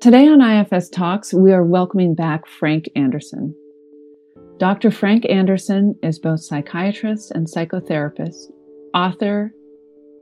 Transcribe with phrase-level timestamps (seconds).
[0.00, 3.54] Today on IFS Talks, we are welcoming back Frank Anderson.
[4.58, 4.90] Dr.
[4.90, 8.50] Frank Anderson is both psychiatrist and psychotherapist,
[8.92, 9.52] author,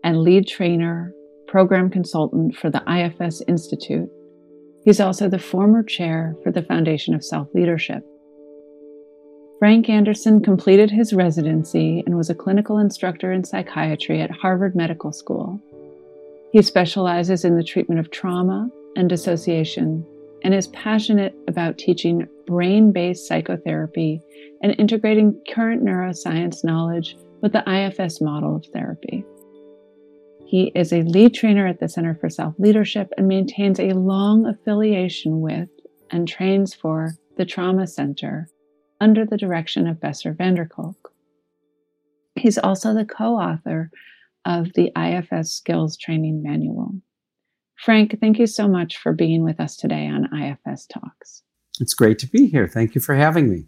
[0.05, 1.13] and lead trainer,
[1.49, 4.09] program consultant for the IFS Institute.
[4.84, 8.04] He's also the former chair for the Foundation of Self Leadership.
[9.59, 15.12] Frank Anderson completed his residency and was a clinical instructor in psychiatry at Harvard Medical
[15.12, 15.61] School.
[16.52, 20.05] He specializes in the treatment of trauma and dissociation
[20.43, 24.21] and is passionate about teaching brain based psychotherapy
[24.62, 29.25] and integrating current neuroscience knowledge with the IFS model of therapy.
[30.47, 34.47] He is a lead trainer at the Center for Self Leadership and maintains a long
[34.47, 35.69] affiliation with
[36.11, 38.49] and trains for the Trauma Center
[39.01, 41.13] under the direction of Bessel van der Kolk.
[42.37, 43.91] He's also the co author
[44.45, 46.95] of the IFS Skills Training Manual.
[47.77, 51.43] Frank, thank you so much for being with us today on IFS Talks.
[51.80, 52.68] It's great to be here.
[52.68, 53.66] Thank you for having me.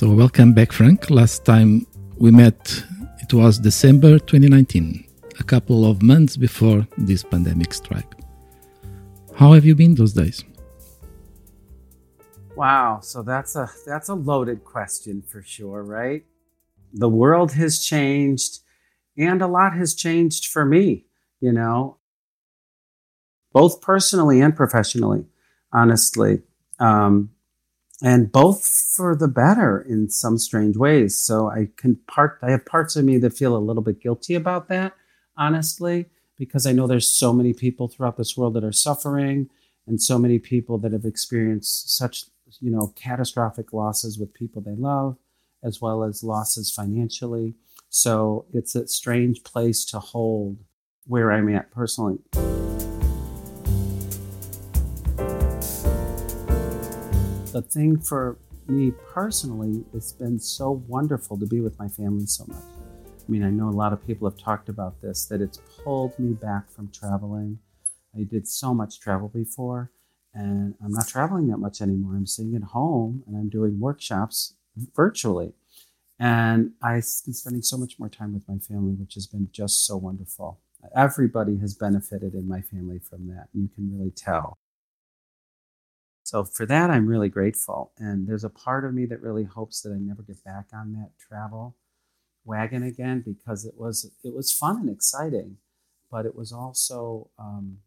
[0.00, 1.10] So, welcome back, Frank.
[1.10, 1.86] Last time
[2.16, 2.82] we met,
[3.20, 5.04] it was December 2019,
[5.40, 8.14] a couple of months before this pandemic strike.
[9.34, 10.44] How have you been those days?
[12.56, 16.24] Wow, so that's a that's a loaded question for sure, right?
[16.92, 18.58] The world has changed
[19.16, 21.06] and a lot has changed for me,
[21.40, 21.98] you know,
[23.52, 25.24] both personally and professionally,
[25.72, 26.42] honestly.
[26.78, 27.30] Um,
[28.02, 28.64] and both
[28.96, 31.18] for the better in some strange ways.
[31.18, 34.34] So I can part I have parts of me that feel a little bit guilty
[34.34, 34.94] about that,
[35.40, 39.48] honestly, because I know there's so many people throughout this world that are suffering
[39.86, 42.26] and so many people that have experienced such,
[42.60, 45.16] you know, catastrophic losses with people they love
[45.62, 47.54] as well as losses financially.
[47.88, 50.58] So it's a strange place to hold
[51.06, 52.18] where I'm at personally.
[57.52, 62.44] the thing for me personally, it's been so wonderful to be with my family so
[62.46, 62.79] much.
[63.30, 66.18] I mean, I know a lot of people have talked about this, that it's pulled
[66.18, 67.60] me back from traveling.
[68.12, 69.92] I did so much travel before,
[70.34, 72.16] and I'm not traveling that much anymore.
[72.16, 74.54] I'm sitting at home and I'm doing workshops
[74.96, 75.52] virtually.
[76.18, 79.86] And I've been spending so much more time with my family, which has been just
[79.86, 80.58] so wonderful.
[80.96, 83.46] Everybody has benefited in my family from that.
[83.54, 84.58] You can really tell.
[86.24, 87.92] So for that, I'm really grateful.
[87.96, 90.94] And there's a part of me that really hopes that I never get back on
[90.94, 91.76] that travel
[92.44, 95.56] wagon again because it was it was fun and exciting,
[96.10, 97.78] but it was also um,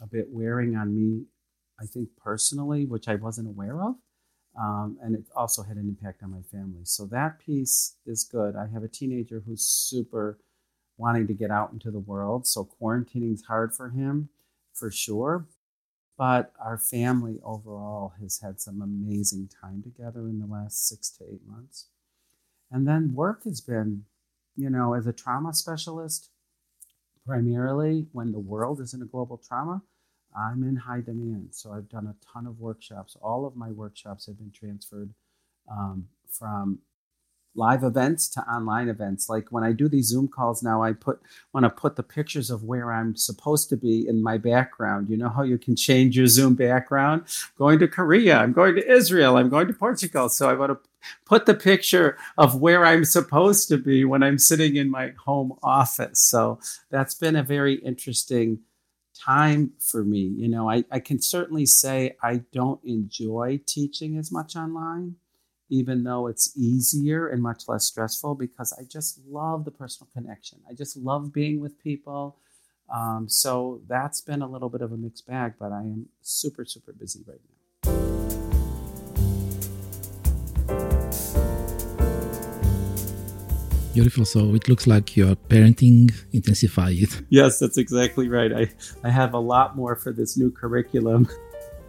[0.00, 1.24] a bit wearing on me.
[1.80, 3.94] I think personally, which I wasn't aware of.
[4.58, 6.82] Um, and it also had an impact on my family.
[6.84, 8.56] So that piece is good.
[8.56, 10.38] I have a teenager who's super
[10.98, 12.46] wanting to get out into the world.
[12.46, 14.28] So quarantining is hard for him
[14.74, 15.46] for sure.
[16.18, 21.24] But our family overall has had some amazing time together in the last six to
[21.24, 21.86] eight months.
[22.70, 24.04] And then work has been,
[24.56, 26.30] you know, as a trauma specialist,
[27.26, 29.82] primarily when the world is in a global trauma,
[30.36, 31.48] I'm in high demand.
[31.52, 33.16] So I've done a ton of workshops.
[33.20, 35.12] All of my workshops have been transferred
[35.70, 36.78] um, from
[37.54, 39.28] live events to online events.
[39.28, 41.20] Like when I do these Zoom calls now, I put
[41.52, 45.08] want to put the pictures of where I'm supposed to be in my background.
[45.10, 47.24] You know how you can change your Zoom background?
[47.58, 50.28] going to Korea, I'm going to Israel, I'm going to Portugal.
[50.28, 50.90] So I want to
[51.24, 55.54] put the picture of where I'm supposed to be when I'm sitting in my home
[55.62, 56.20] office.
[56.20, 56.60] So
[56.90, 58.60] that's been a very interesting
[59.14, 60.20] time for me.
[60.20, 65.16] You know, I, I can certainly say I don't enjoy teaching as much online
[65.70, 70.58] even though it's easier and much less stressful because I just love the personal connection.
[70.68, 72.36] I just love being with people.
[72.92, 76.64] Um, so that's been a little bit of a mixed bag, but I am super,
[76.64, 77.60] super busy right now.
[83.94, 84.24] Beautiful.
[84.24, 87.08] So it looks like your parenting intensified.
[87.28, 88.52] Yes, that's exactly right.
[88.52, 88.70] I,
[89.04, 91.28] I have a lot more for this new curriculum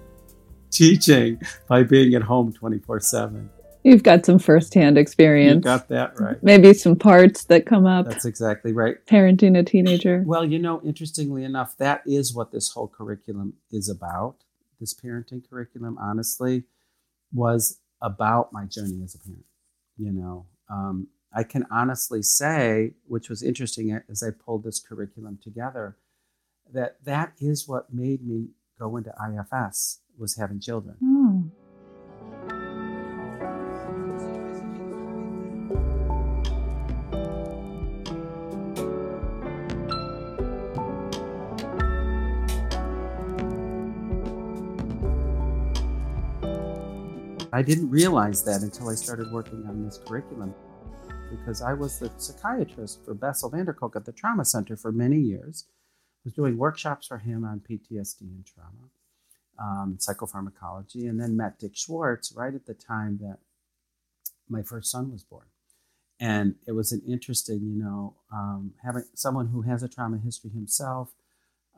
[0.72, 3.50] teaching by being at home 24 7.
[3.84, 5.56] You've got some firsthand experience.
[5.56, 6.42] You got that right.
[6.44, 8.08] Maybe some parts that come up.
[8.08, 8.98] That's exactly right.
[9.06, 10.24] Parenting a teenager.
[10.26, 14.38] Well, you know, interestingly enough, that is what this whole curriculum is about.
[14.80, 16.64] This parenting curriculum, honestly,
[17.34, 19.46] was about my journey as a parent.
[19.98, 25.40] You know, um, I can honestly say, which was interesting as I pulled this curriculum
[25.42, 25.98] together,
[26.74, 28.50] that that is what made me
[28.80, 30.98] go into IFS was having children.
[31.04, 31.21] Oh.
[47.62, 50.56] I didn't realize that until I started working on this curriculum
[51.30, 54.92] because I was the psychiatrist for Bessel van der Kolk at the Trauma Center for
[54.92, 55.66] many years.
[55.70, 58.90] I was doing workshops for him on PTSD and trauma,
[59.60, 63.38] um, psychopharmacology, and then met Dick Schwartz right at the time that
[64.50, 65.46] my first son was born.
[66.20, 70.50] And it was an interesting, you know, um, having someone who has a trauma history
[70.50, 71.14] himself.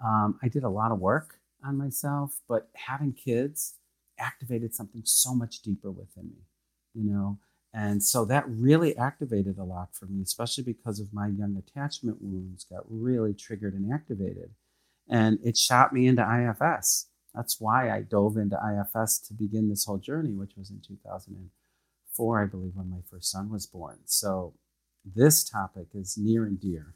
[0.02, 3.74] Um, I did a lot of work on myself, but having kids
[4.19, 6.44] activated something so much deeper within me,
[6.94, 7.39] you know.
[7.74, 12.18] And so that really activated a lot for me, especially because of my young attachment
[12.21, 14.51] wounds got really triggered and activated.
[15.10, 17.07] And it shot me into IFS.
[17.33, 22.42] That's why I dove into IFS to begin this whole journey, which was in 2004,
[22.42, 24.00] I believe, when my first son was born.
[24.06, 24.54] So
[25.04, 26.94] this topic is near and dear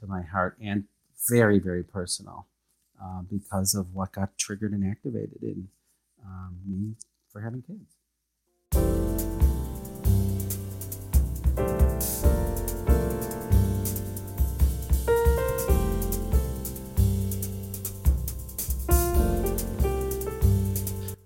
[0.00, 0.84] to my heart and
[1.28, 2.48] very, very personal
[3.02, 5.68] uh, because of what got triggered and activated in
[6.26, 6.94] um, me
[7.30, 7.96] for having kids.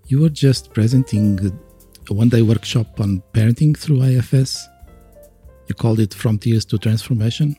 [0.07, 1.39] You were just presenting
[2.11, 4.67] a one day workshop on parenting through IFS.
[5.69, 7.57] You called it From Tears to Transformation.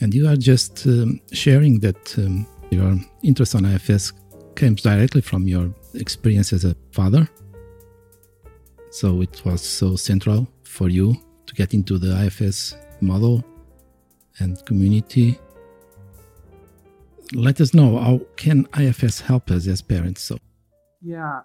[0.00, 4.12] And you are just um, sharing that um, your interest on IFS
[4.56, 7.28] came directly from your experience as a father.
[8.90, 11.16] So it was so central for you
[11.46, 13.44] to get into the IFS model
[14.38, 15.38] and community.
[17.34, 20.22] Let us know how can IFS help us as parents?
[20.22, 20.38] So
[21.02, 21.42] yeah,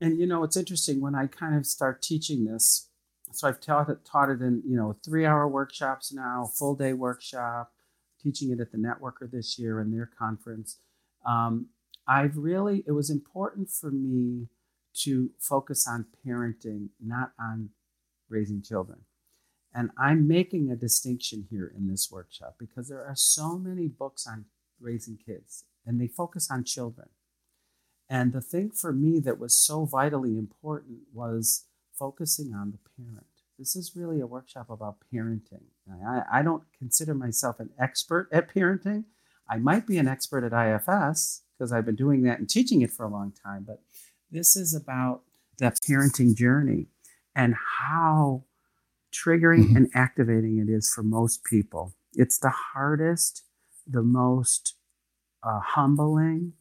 [0.00, 2.88] and you know it's interesting when I kind of start teaching this.
[3.32, 6.94] So I've taught it, taught it in you know three hour workshops now, full day
[6.94, 7.72] workshop,
[8.22, 10.78] teaching it at the Networker this year in their conference.
[11.26, 11.68] Um,
[12.08, 14.48] I've really, it was important for me
[15.02, 17.70] to focus on parenting, not on
[18.28, 19.00] raising children.
[19.74, 24.26] And I'm making a distinction here in this workshop because there are so many books
[24.26, 24.46] on
[24.80, 27.10] raising kids and they focus on children.
[28.08, 33.26] And the thing for me that was so vitally important was focusing on the parent.
[33.58, 35.64] This is really a workshop about parenting.
[36.06, 39.04] I, I don't consider myself an expert at parenting.
[39.48, 42.90] I might be an expert at IFS, because I've been doing that and teaching it
[42.90, 43.64] for a long time.
[43.66, 43.80] But
[44.30, 45.22] this is about
[45.58, 46.86] the parenting journey
[47.34, 48.44] and how
[49.12, 49.76] triggering mm-hmm.
[49.76, 51.94] and activating it is for most people.
[52.12, 53.44] It's the hardest,
[53.86, 54.74] the most
[55.42, 56.52] uh, humbling,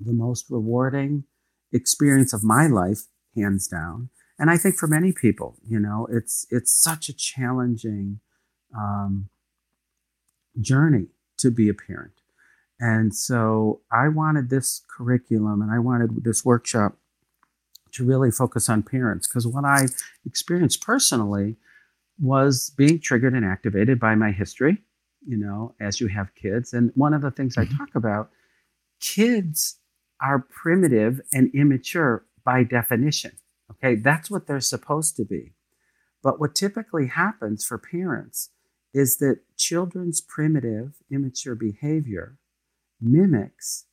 [0.00, 1.24] the most rewarding
[1.72, 3.06] experience of my life,
[3.36, 4.10] hands down.
[4.38, 8.20] And I think for many people, you know, it's it's such a challenging
[8.76, 9.28] um,
[10.60, 11.08] journey
[11.40, 12.12] to be a parent.
[12.78, 16.96] And so I wanted this curriculum and I wanted this workshop
[17.92, 19.86] to really focus on parents because what I
[20.24, 21.56] experienced personally
[22.18, 24.78] was being triggered and activated by my history,
[25.26, 26.72] you know, as you have kids.
[26.72, 27.76] And one of the things I mm-hmm.
[27.76, 28.30] talk about,
[29.00, 29.78] kids
[30.22, 33.32] are primitive and immature by definition.
[33.70, 35.52] Okay, that's what they're supposed to be.
[36.22, 38.50] But what typically happens for parents
[38.92, 42.38] is that children's primitive, immature behavior
[43.00, 43.86] mimics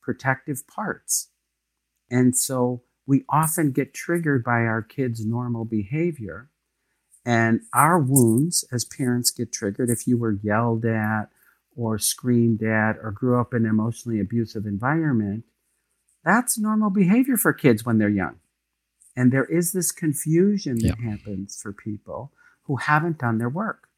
[0.00, 1.30] protective parts.
[2.10, 6.50] And so we often get triggered by our kids' normal behavior.
[7.24, 11.30] And our wounds as parents get triggered if you were yelled at
[11.74, 15.44] or screamed at or grew up in an emotionally abusive environment.
[16.22, 18.36] That's normal behavior for kids when they're young.
[19.16, 21.10] And there is this confusion that yeah.
[21.10, 22.32] happens for people
[22.64, 23.88] who haven't done their work.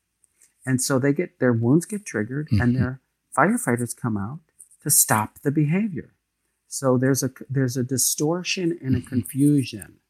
[0.66, 2.60] And so they get their wounds get triggered mm-hmm.
[2.60, 3.00] and their
[3.36, 4.40] firefighters come out
[4.82, 6.14] to stop the behavior.
[6.68, 10.00] So there's a there's a distortion and a confusion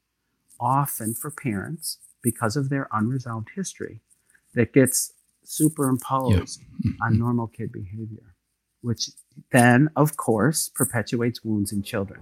[0.58, 4.00] often for parents because of their unresolved history
[4.54, 5.12] that gets
[5.44, 7.02] superimposed mm-hmm.
[7.02, 8.34] on normal kid behavior,
[8.80, 9.10] which
[9.52, 12.20] then, of course, perpetuates wounds in children.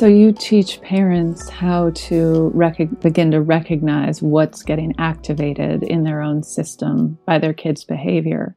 [0.00, 6.22] So you teach parents how to rec- begin to recognize what's getting activated in their
[6.22, 8.56] own system by their kids' behavior.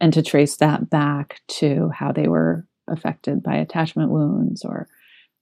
[0.00, 4.88] and to trace that back to how they were affected by attachment wounds or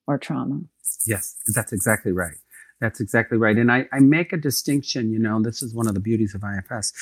[0.06, 0.60] or trauma.
[1.06, 2.36] Yes, that's exactly right.
[2.82, 3.56] That's exactly right.
[3.56, 6.44] And I, I make a distinction, you know, this is one of the beauties of
[6.44, 6.92] IFS,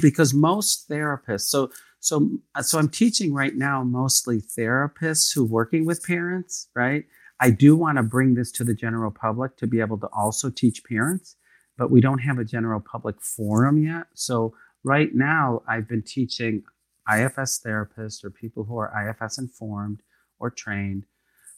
[0.02, 1.70] because most therapists, so
[2.00, 2.28] so
[2.60, 7.06] so I'm teaching right now mostly therapists who working with parents, right?
[7.40, 10.50] I do want to bring this to the general public to be able to also
[10.50, 11.36] teach parents,
[11.78, 14.06] but we don't have a general public forum yet.
[14.14, 14.54] So
[14.84, 16.62] right now I've been teaching
[17.10, 20.02] IFS therapists or people who are IFS informed
[20.38, 21.06] or trained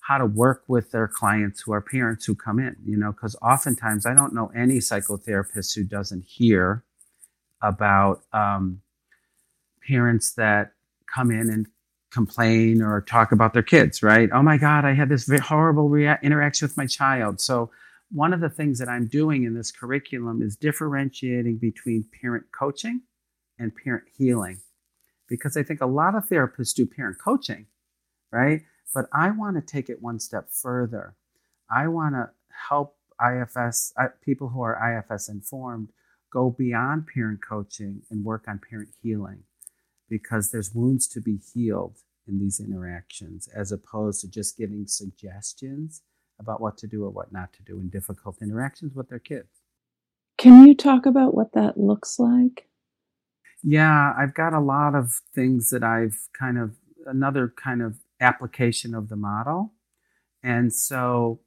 [0.02, 3.36] how to work with their clients who are parents who come in, you know, because
[3.40, 6.84] oftentimes I don't know any psychotherapist who doesn't hear
[7.62, 8.82] about um,
[9.86, 10.72] parents that
[11.12, 11.68] come in and
[12.12, 14.28] complain or talk about their kids, right?
[14.33, 17.40] Oh my God, I had this horrible rea- interaction with my child.
[17.40, 17.71] So,
[18.11, 23.00] one of the things that I'm doing in this curriculum is differentiating between parent coaching
[23.59, 24.61] and parent healing.
[25.28, 27.66] Because I think a lot of therapists do parent coaching,
[28.31, 28.61] right?
[28.95, 31.16] But I want to take it one step further.
[31.71, 32.28] I want to
[32.69, 34.76] help IFS people who are
[35.11, 35.88] IFS informed
[36.31, 39.45] go beyond parent coaching and work on parent healing
[40.09, 46.02] because there's wounds to be healed in these interactions as opposed to just giving suggestions
[46.38, 49.61] about what to do or what not to do in difficult interactions with their kids.
[50.38, 52.68] Can you talk about what that looks like?
[53.62, 58.94] Yeah, I've got a lot of things that I've kind of another kind of application
[58.94, 59.73] of the model.
[60.42, 61.40] And so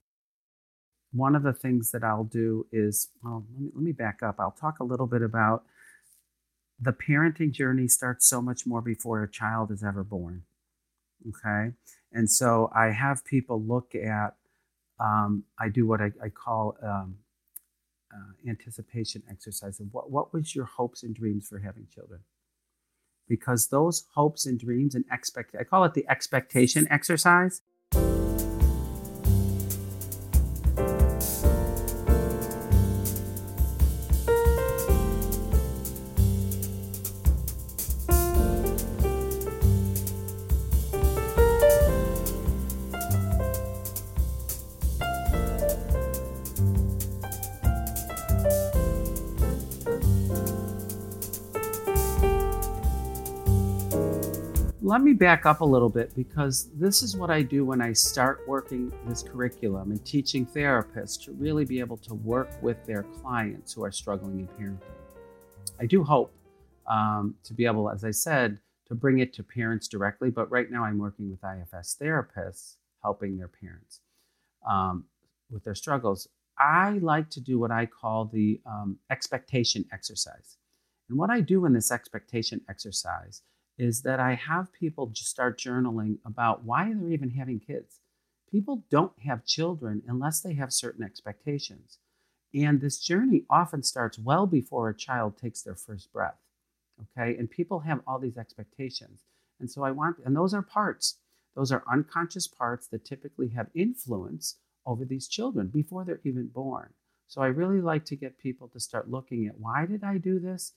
[1.12, 4.36] one of the things that I'll do is, well, let me, let me back up.
[4.40, 5.64] I'll talk a little bit about
[6.80, 10.44] the parenting journey starts so much more before a child is ever born.
[11.28, 11.74] Okay.
[12.12, 14.36] And so I have people look at,
[15.00, 17.18] um, I do what I, I call um,
[18.14, 19.80] uh, anticipation exercise.
[19.80, 22.22] of what, what was your hopes and dreams for having children?
[23.28, 27.62] because those hopes and dreams and expect I call it the expectation exercise.
[54.96, 57.92] Let me back up a little bit because this is what I do when I
[57.92, 63.04] start working this curriculum and teaching therapists to really be able to work with their
[63.04, 64.96] clients who are struggling in parenting.
[65.82, 66.34] I do hope
[66.88, 70.72] um, to be able, as I said, to bring it to parents directly, but right
[70.72, 74.00] now I'm working with IFS therapists helping their parents
[74.66, 75.04] um,
[75.52, 76.30] with their struggles.
[76.58, 80.56] I like to do what I call the um, expectation exercise.
[81.10, 83.42] And what I do in this expectation exercise
[83.78, 88.00] is that I have people just start journaling about why they're even having kids.
[88.50, 92.00] People don't have children unless they have certain expectations.
[92.54, 96.38] And this journey often starts well before a child takes their first breath.
[97.02, 97.36] Okay.
[97.38, 99.24] And people have all these expectations.
[99.60, 101.18] And so I want, and those are parts,
[101.56, 106.94] those are unconscious parts that typically have influence over these children before they're even born.
[107.28, 110.40] So I really like to get people to start looking at why did I do
[110.40, 110.74] this?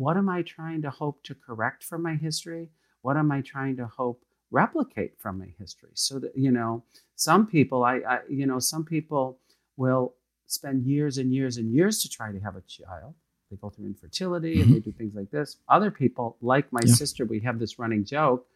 [0.00, 2.70] What am I trying to hope to correct from my history?
[3.02, 5.90] What am I trying to hope replicate from my history?
[5.92, 6.84] So that, you know,
[7.16, 9.40] some people, I, I you know, some people
[9.76, 10.14] will
[10.46, 13.12] spend years and years and years to try to have a child.
[13.50, 14.62] They go through infertility mm-hmm.
[14.62, 15.58] and they do things like this.
[15.68, 16.94] Other people, like my yeah.
[16.94, 18.46] sister, we have this running joke.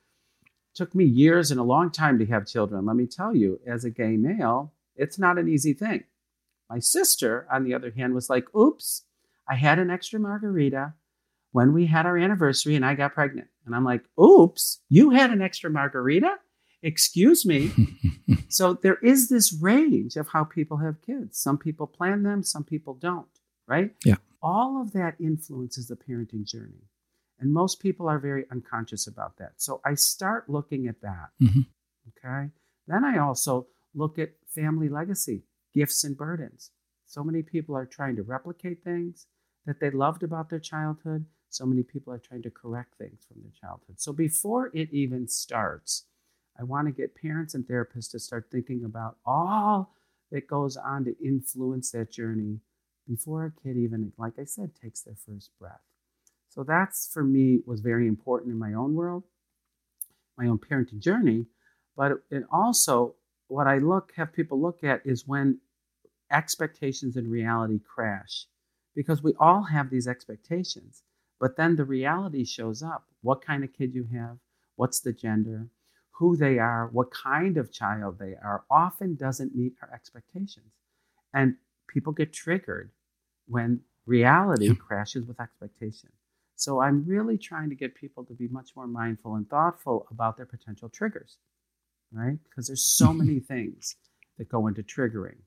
[0.74, 2.86] Took me years and a long time to have children.
[2.86, 6.04] Let me tell you, as a gay male, it's not an easy thing.
[6.70, 9.02] My sister, on the other hand, was like, oops,
[9.46, 10.94] I had an extra margarita
[11.54, 13.46] when we had our anniversary and I got pregnant.
[13.64, 16.34] And I'm like, oops, you had an extra margarita?
[16.82, 17.70] Excuse me.
[18.48, 21.38] so there is this range of how people have kids.
[21.38, 23.28] Some people plan them, some people don't,
[23.68, 23.92] right?
[24.04, 24.16] Yeah.
[24.42, 26.88] All of that influences the parenting journey.
[27.38, 29.52] And most people are very unconscious about that.
[29.58, 31.28] So I start looking at that.
[31.40, 31.60] Mm-hmm.
[32.18, 32.50] Okay.
[32.88, 36.72] Then I also look at family legacy, gifts and burdens.
[37.06, 39.28] So many people are trying to replicate things
[39.66, 43.40] that they loved about their childhood so many people are trying to correct things from
[43.40, 44.00] their childhood.
[44.00, 46.04] So before it even starts,
[46.58, 49.94] I want to get parents and therapists to start thinking about all
[50.32, 52.58] that goes on to influence that journey
[53.08, 55.80] before a kid even, like I said, takes their first breath.
[56.48, 59.24] So that's for me was very important in my own world,
[60.36, 61.46] my own parenting journey.
[61.96, 63.14] But it also
[63.46, 65.60] what I look have people look at is when
[66.30, 68.46] expectations and reality crash,
[68.94, 71.02] because we all have these expectations
[71.40, 73.04] But then the reality shows up.
[73.22, 74.38] What kind of kid you have,
[74.76, 75.68] what's the gender,
[76.12, 80.72] who they are, what kind of child they are, often doesn't meet our expectations.
[81.32, 81.56] And
[81.88, 82.90] people get triggered
[83.46, 86.10] when reality crashes with expectation.
[86.56, 90.36] So I'm really trying to get people to be much more mindful and thoughtful about
[90.36, 91.38] their potential triggers,
[92.12, 92.38] right?
[92.44, 93.18] Because there's so mm-hmm.
[93.18, 93.96] many things
[94.38, 95.38] that go into triggering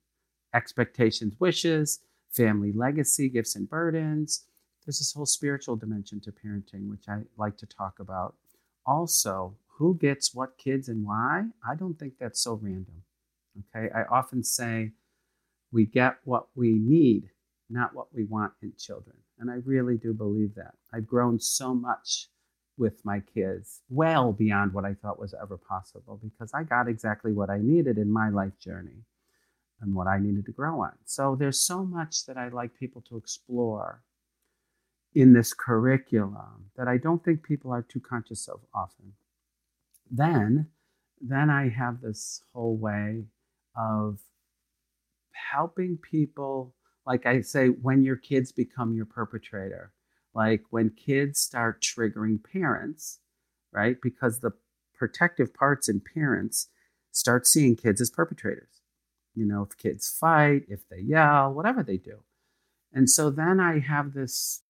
[0.53, 1.99] expectations, wishes,
[2.31, 4.45] family legacy, gifts and burdens.
[4.85, 8.35] There's this whole spiritual dimension to parenting, which I like to talk about.
[8.85, 11.45] Also, who gets what kids and why?
[11.67, 13.03] I don't think that's so random.
[13.75, 13.89] Okay.
[13.93, 14.91] I often say
[15.71, 17.29] we get what we need,
[17.69, 19.17] not what we want in children.
[19.39, 20.75] And I really do believe that.
[20.93, 22.29] I've grown so much
[22.77, 27.33] with my kids, well beyond what I thought was ever possible, because I got exactly
[27.33, 29.03] what I needed in my life journey
[29.81, 30.93] and what I needed to grow on.
[31.05, 34.01] So there's so much that I'd like people to explore
[35.13, 39.13] in this curriculum that I don't think people are too conscious of often.
[40.09, 40.67] Then,
[41.19, 43.25] then I have this whole way
[43.75, 44.19] of
[45.51, 46.73] helping people,
[47.05, 49.91] like I say, when your kids become your perpetrator,
[50.33, 53.19] like when kids start triggering parents,
[53.71, 53.97] right?
[54.01, 54.51] Because the
[54.95, 56.69] protective parts in parents
[57.11, 58.76] start seeing kids as perpetrators.
[59.37, 62.23] You know, if kids fight, if they yell, whatever they do.
[62.91, 64.63] And so then I have this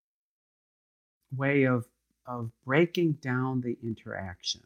[1.33, 1.85] way of,
[2.25, 4.63] of breaking down the interaction.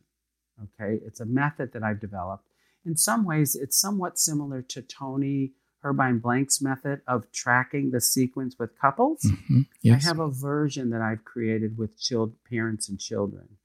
[0.63, 2.45] Okay, it's a method that I've developed.
[2.83, 8.55] In some ways, it's somewhat similar to Toni Herbine Blank's method of tracking the sequence
[8.57, 9.21] with couples.
[9.23, 9.61] Mm-hmm.
[9.83, 10.03] Yes.
[10.03, 13.57] I have a version that I've created with child, parents and children.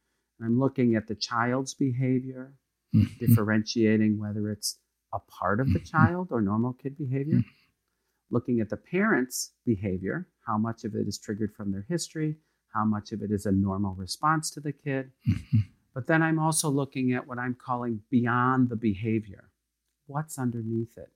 [0.43, 2.55] I'm looking at the child's behavior,
[2.95, 3.25] mm-hmm.
[3.25, 4.79] differentiating whether it's
[5.17, 5.97] a part of the mm-hmm.
[5.97, 7.49] child or normal kid behavior, mm-hmm.
[8.31, 12.37] looking at the parent's behavior, how much of it is triggered from their history,
[12.75, 15.11] how much of it is a normal response to the kid.
[15.29, 15.59] Mm-hmm.
[15.95, 19.49] But then I'm also looking at what I'm calling beyond the behavior.
[20.07, 21.11] What's underneath it?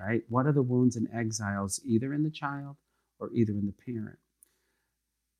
[0.00, 0.22] right?
[0.28, 2.76] What are the wounds and exiles either in the child
[3.18, 4.18] or either in the parent?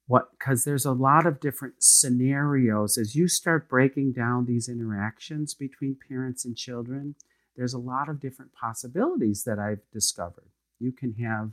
[0.07, 5.55] What because there's a lot of different scenarios as you start breaking down these interactions
[5.55, 7.15] between parents and children,
[7.59, 10.53] there's a lot of different possibilities that I've discovered.
[10.79, 11.51] You can have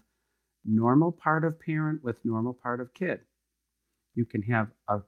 [0.63, 3.21] normal part of parent with normal part of kid.
[4.13, 4.99] You can have a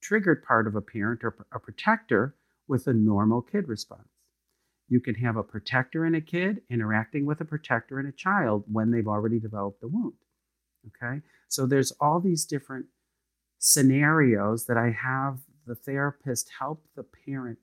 [0.00, 2.36] triggered part of a parent or a protector
[2.68, 4.08] with a normal kid response.
[4.88, 8.62] You can have a protector in a kid interacting with a protector in a child
[8.70, 10.14] when they've already developed the wound.
[10.86, 11.20] Okay?
[11.48, 12.86] So there's all these different
[13.58, 17.58] scenarios that I have the therapist help the parent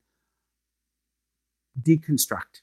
[1.81, 2.61] deconstruct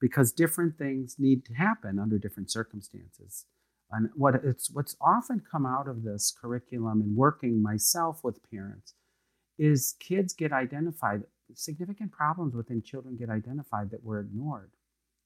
[0.00, 3.46] because different things need to happen under different circumstances.
[3.90, 8.94] And what it's what's often come out of this curriculum and working myself with parents
[9.58, 14.70] is kids get identified significant problems within children get identified that were ignored.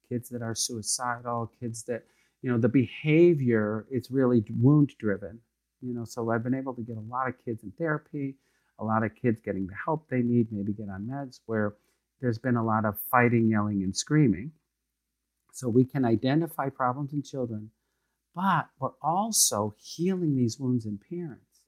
[0.09, 2.05] Kids that are suicidal, kids that,
[2.43, 5.39] you know, the behavior is really wound driven.
[5.81, 8.35] You know, so I've been able to get a lot of kids in therapy,
[8.79, 11.75] a lot of kids getting the help they need, maybe get on meds where
[12.21, 14.51] there's been a lot of fighting, yelling, and screaming.
[15.59, 17.73] So we can identify problems in children,
[18.33, 21.63] but we're also healing these wounds in parents.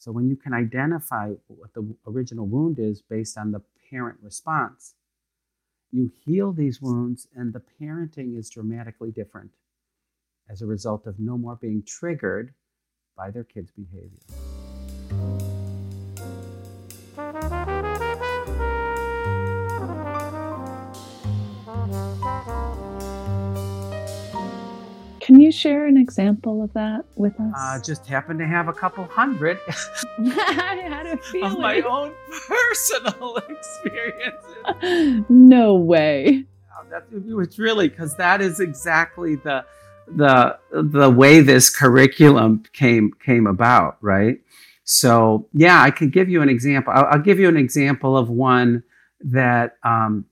[0.00, 4.94] So when you can identify what the original wound is based on the parent response,
[5.92, 9.52] you heal these wounds, and the parenting is dramatically different
[10.50, 12.52] as a result of no more being triggered
[13.16, 14.18] by their kids' behavior.
[25.52, 27.54] You share an example of that with us?
[27.56, 29.58] Uh, just happen to have a couple hundred.
[30.18, 31.52] I had a feeling.
[31.52, 32.12] Of my own
[32.48, 35.24] personal experiences.
[35.28, 36.44] No way.
[37.10, 39.64] It's really because that is exactly the
[40.08, 44.40] the the way this curriculum came came about, right?
[44.84, 46.92] So yeah, I can give you an example.
[46.94, 48.82] I'll, I'll give you an example of one
[49.20, 50.26] that um,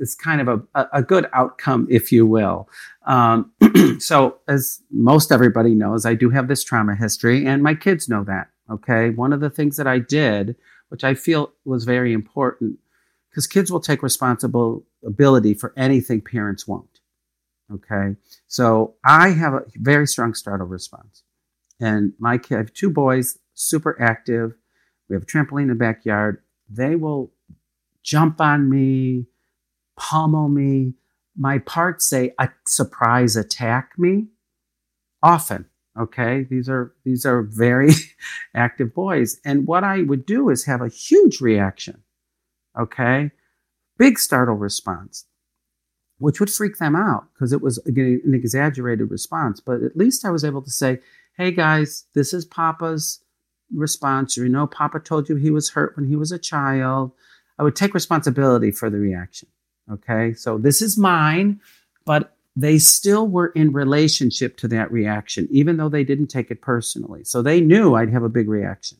[0.00, 2.68] is kind of a, a good outcome, if you will.
[3.06, 3.52] Um,
[3.98, 8.24] so, as most everybody knows, I do have this trauma history, and my kids know
[8.24, 8.48] that.
[8.70, 9.10] Okay.
[9.10, 10.56] One of the things that I did,
[10.88, 12.78] which I feel was very important,
[13.30, 17.00] because kids will take responsibility for anything parents won't.
[17.72, 18.16] Okay.
[18.46, 21.22] So, I have a very strong startle response.
[21.80, 24.54] And my kid, I have two boys, super active.
[25.08, 26.42] We have a trampoline in the backyard.
[26.70, 27.32] They will
[28.02, 29.26] jump on me,
[29.96, 30.94] pummel me.
[31.36, 34.28] My parts say a surprise attack me
[35.22, 35.66] often.
[35.98, 37.90] Okay, these are these are very
[38.54, 42.02] active boys, and what I would do is have a huge reaction.
[42.78, 43.30] Okay,
[43.98, 45.26] big startle response,
[46.18, 49.60] which would freak them out because it was again an exaggerated response.
[49.60, 51.00] But at least I was able to say,
[51.36, 53.22] "Hey guys, this is Papa's
[53.74, 54.36] response.
[54.38, 57.12] You know, Papa told you he was hurt when he was a child."
[57.58, 59.48] I would take responsibility for the reaction.
[59.90, 61.60] Okay, so this is mine,
[62.04, 66.60] but they still were in relationship to that reaction, even though they didn't take it
[66.60, 67.24] personally.
[67.24, 68.98] So they knew I'd have a big reaction.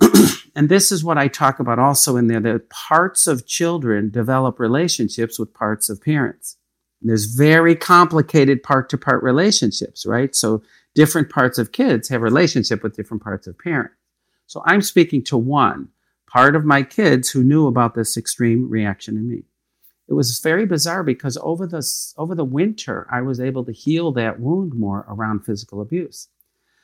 [0.54, 4.58] and this is what I talk about also in there that parts of children develop
[4.58, 6.56] relationships with parts of parents.
[7.02, 10.34] There's very complicated part to part relationships, right?
[10.34, 10.62] So
[10.94, 13.94] different parts of kids have relationship with different parts of parents.
[14.46, 15.88] So I'm speaking to one
[16.34, 19.44] part of my kids who knew about this extreme reaction in me
[20.08, 21.82] it was very bizarre because over the
[22.18, 26.28] over the winter I was able to heal that wound more around physical abuse.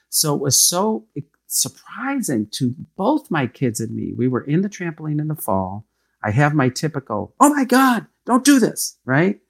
[0.08, 1.06] So it was so
[1.46, 4.12] surprising to both my kids and me.
[4.16, 5.86] We were in the trampoline in the fall.
[6.22, 9.40] I have my typical, "Oh my god, don't do this," right?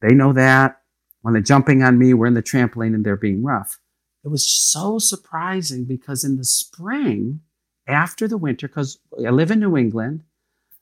[0.00, 0.80] They know that.
[1.22, 3.80] When they're jumping on me, we're in the trampoline and they're being rough.
[4.24, 7.40] It was so surprising because in the spring,
[7.86, 10.22] after the winter, because I live in New England,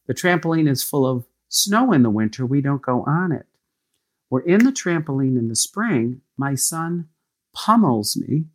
[0.07, 3.47] the trampoline is full of snow in the winter, we don't go on it.
[4.31, 6.23] We're in the trampoline in the spring.
[6.37, 7.09] My son
[7.55, 8.47] pummels me.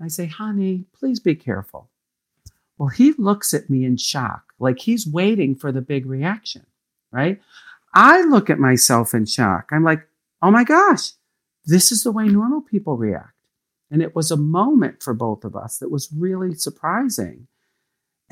[0.00, 1.88] I say, honey, please be careful.
[2.76, 6.66] Well, he looks at me in shock, like he's waiting for the big reaction,
[7.12, 7.40] right?
[7.94, 9.68] I look at myself in shock.
[9.70, 10.06] I'm like,
[10.42, 11.12] oh my gosh,
[11.64, 13.30] this is the way normal people react.
[13.90, 17.46] And it was a moment for both of us that was really surprising.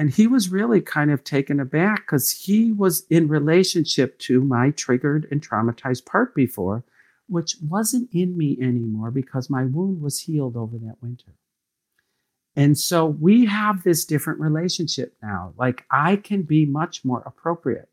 [0.03, 4.71] And he was really kind of taken aback because he was in relationship to my
[4.71, 6.83] triggered and traumatized part before,
[7.29, 11.37] which wasn't in me anymore because my wound was healed over that winter.
[12.57, 15.55] And so we have this different relationship now.
[15.57, 17.89] Like I can be much more appropriate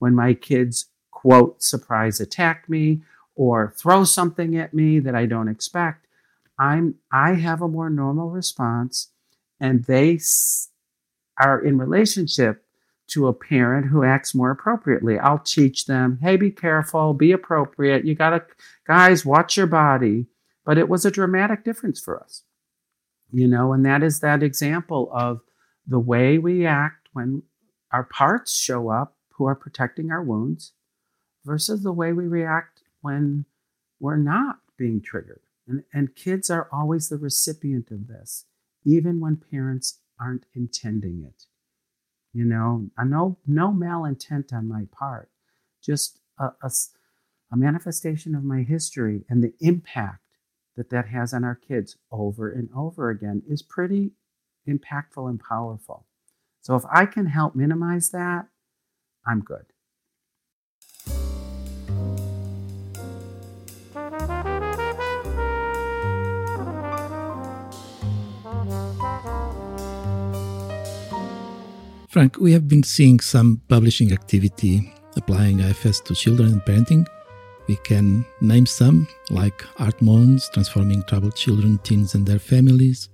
[0.00, 3.02] when my kids, quote, surprise attack me
[3.36, 6.08] or throw something at me that I don't expect.
[6.58, 9.12] I'm I have a more normal response
[9.60, 10.18] and they
[11.38, 12.64] are in relationship
[13.08, 15.18] to a parent who acts more appropriately.
[15.18, 18.04] I'll teach them, hey, be careful, be appropriate.
[18.04, 18.44] You got to,
[18.86, 20.26] guys, watch your body.
[20.64, 22.42] But it was a dramatic difference for us,
[23.30, 25.40] you know, and that is that example of
[25.86, 27.44] the way we act when
[27.92, 30.72] our parts show up who are protecting our wounds
[31.44, 33.44] versus the way we react when
[34.00, 35.42] we're not being triggered.
[35.68, 38.46] And, and kids are always the recipient of this,
[38.84, 41.44] even when parents aren't intending it.
[42.32, 45.30] You know, I know no malintent on my part,
[45.82, 46.70] just a, a,
[47.52, 50.20] a manifestation of my history and the impact
[50.76, 54.10] that that has on our kids over and over again is pretty
[54.68, 56.06] impactful and powerful.
[56.60, 58.48] So if I can help minimize that,
[59.26, 59.66] I'm good.
[72.16, 77.06] Frank, we have been seeing some publishing activity applying IFS to children and parenting.
[77.68, 83.10] We can name some, like Art Mones, Transforming Troubled Children, Teens and Their Families,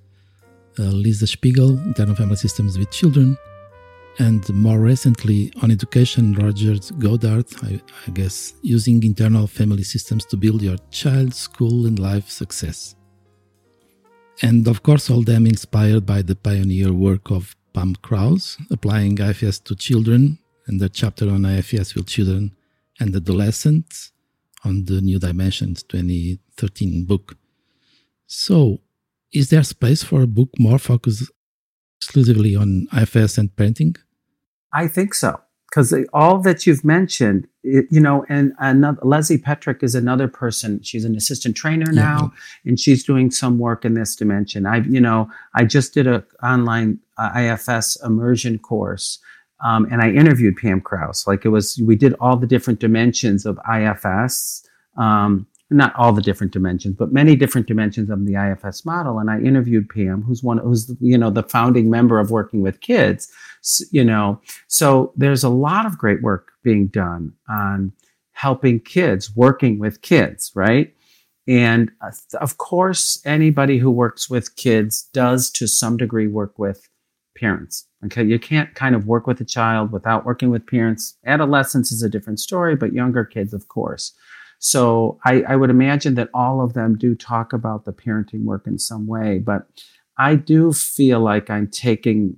[0.79, 3.37] uh, Lisa Spiegel, Internal Family Systems with Children,
[4.21, 10.37] and more recently on education, Roger Goddard, I, I guess, using internal family systems to
[10.37, 12.95] build your child's school and life success.
[14.43, 19.59] And of course, all them inspired by the pioneer work of Pam Krause, applying IFS
[19.61, 22.55] to children, and the chapter on IFS with children
[23.01, 24.13] and adolescents
[24.65, 27.37] on the New Dimensions 2013 book.
[28.27, 28.81] So,
[29.33, 31.31] is there space for a book more focused
[31.99, 33.97] exclusively on IFS and parenting?
[34.73, 35.41] I think so
[35.73, 40.83] because all that you've mentioned, it, you know, and another, Leslie Petruk is another person.
[40.83, 42.71] She's an assistant trainer now, yeah.
[42.71, 44.67] and she's doing some work in this dimension.
[44.67, 46.99] I, you know, I just did a online
[47.35, 49.19] IFS immersion course,
[49.65, 51.27] um, and I interviewed Pam Krause.
[51.27, 54.67] Like it was, we did all the different dimensions of IFS.
[54.97, 59.19] Um, not all the different dimensions, but many different dimensions of the IFS model.
[59.19, 62.81] And I interviewed Pam, who's one, who's you know the founding member of Working with
[62.81, 63.33] Kids,
[63.91, 67.93] you know so there's a lot of great work being done on
[68.33, 70.95] helping kids working with kids right
[71.47, 76.89] and uh, of course anybody who works with kids does to some degree work with
[77.43, 77.75] parents
[78.05, 81.03] okay you can't kind of work with a child without working with parents
[81.35, 84.07] adolescence is a different story but younger kids of course
[84.65, 88.65] So I, I would imagine that all of them do talk about the parenting work
[88.73, 89.67] in some way, but
[90.29, 92.37] I do feel like I'm taking,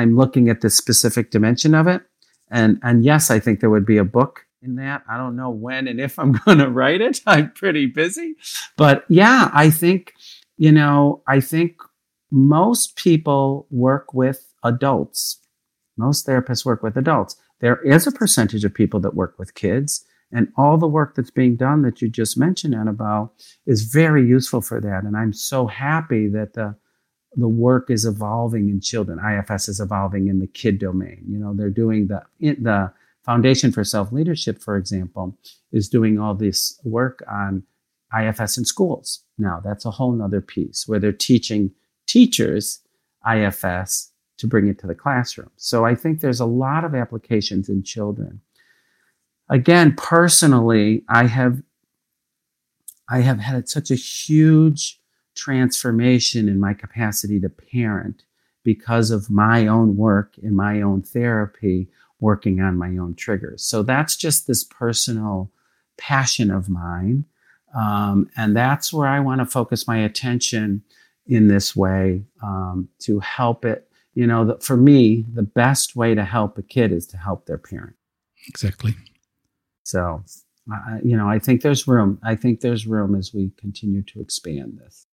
[0.00, 2.02] I'm looking at the specific dimension of it.
[2.48, 5.02] And, and yes, I think there would be a book in that.
[5.10, 7.20] I don't know when and if I'm going to write it.
[7.26, 8.36] I'm pretty busy.
[8.76, 10.12] But yeah, I think,
[10.56, 11.72] you know, I think
[12.34, 15.38] most people work with adults.
[15.96, 17.36] Most therapists work with adults.
[17.60, 20.04] There is a percentage of people that work with kids.
[20.32, 23.30] And all the work that's being done that you just mentioned, Aníbal,
[23.66, 25.04] is very useful for that.
[25.04, 26.74] And I'm so happy that the
[27.36, 29.18] the work is evolving in children.
[29.18, 31.24] IFS is evolving in the kid domain.
[31.28, 32.92] You know, they're doing the the
[33.24, 35.38] Foundation for Self Leadership, for example,
[35.70, 37.62] is doing all this work on
[38.18, 39.22] IFS in schools.
[39.38, 41.70] Now, that's a whole nother piece where they're teaching
[42.06, 42.80] teachers
[43.30, 45.50] IFS to bring it to the classroom.
[45.56, 48.40] So I think there's a lot of applications in children.
[49.48, 51.62] Again, personally, I have
[53.08, 54.98] I have had such a huge
[55.34, 58.24] transformation in my capacity to parent
[58.62, 61.88] because of my own work and my own therapy
[62.20, 63.62] working on my own triggers.
[63.62, 65.50] So that's just this personal
[65.98, 67.26] passion of mine.
[67.76, 70.82] Um, and that's where I want to focus my attention
[71.26, 73.88] in this way um, to help it.
[74.14, 77.46] You know, the, for me, the best way to help a kid is to help
[77.46, 77.96] their parent.
[78.46, 78.94] Exactly.
[79.82, 80.22] So,
[80.72, 82.18] uh, you know, I think there's room.
[82.22, 85.06] I think there's room as we continue to expand this.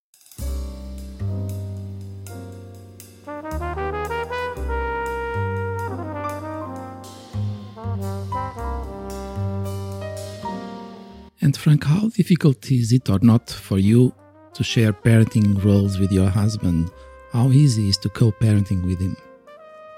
[11.43, 14.13] And Frank, how difficult is it or not for you
[14.53, 16.91] to share parenting roles with your husband?
[17.31, 19.15] How easy is to co-parenting with him?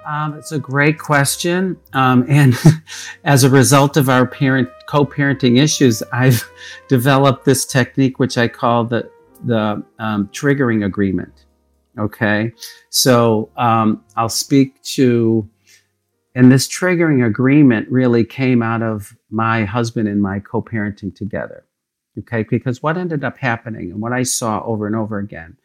[0.06, 2.56] Um, it's a great question, um, and
[3.24, 6.50] as a result of our parent co-parenting issues, I've
[6.88, 9.10] developed this technique which I call the
[9.46, 11.46] the um, triggering agreement.
[11.98, 12.52] Okay,
[12.90, 15.48] so um, I'll speak to
[16.36, 21.66] and this triggering agreement really came out of my husband and my co parenting together.
[22.20, 22.44] Okay.
[22.44, 25.58] Because what ended up happening and what I saw over and over again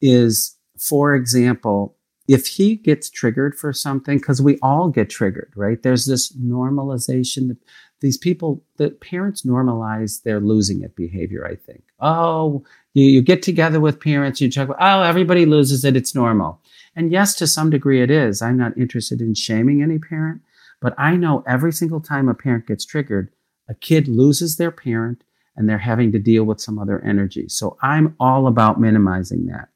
[0.00, 1.96] is, for example,
[2.28, 5.82] if he gets triggered for something, because we all get triggered, right?
[5.82, 7.58] There's this normalization that
[8.00, 11.82] these people, the parents normalize their losing it behavior, I think.
[11.98, 16.14] Oh, you, you get together with parents, you talk about, oh, everybody loses it, it's
[16.14, 16.60] normal.
[16.94, 18.40] And yes, to some degree it is.
[18.40, 20.40] I'm not interested in shaming any parent,
[20.80, 23.30] but I know every single time a parent gets triggered,
[23.68, 25.24] a kid loses their parent
[25.56, 27.48] and they're having to deal with some other energy.
[27.48, 29.68] So I'm all about minimizing that.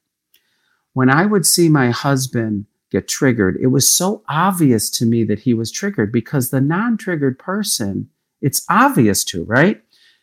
[0.92, 5.40] When I would see my husband get triggered, it was so obvious to me that
[5.40, 8.08] he was triggered because the non triggered person,
[8.40, 9.82] it's obvious to, right?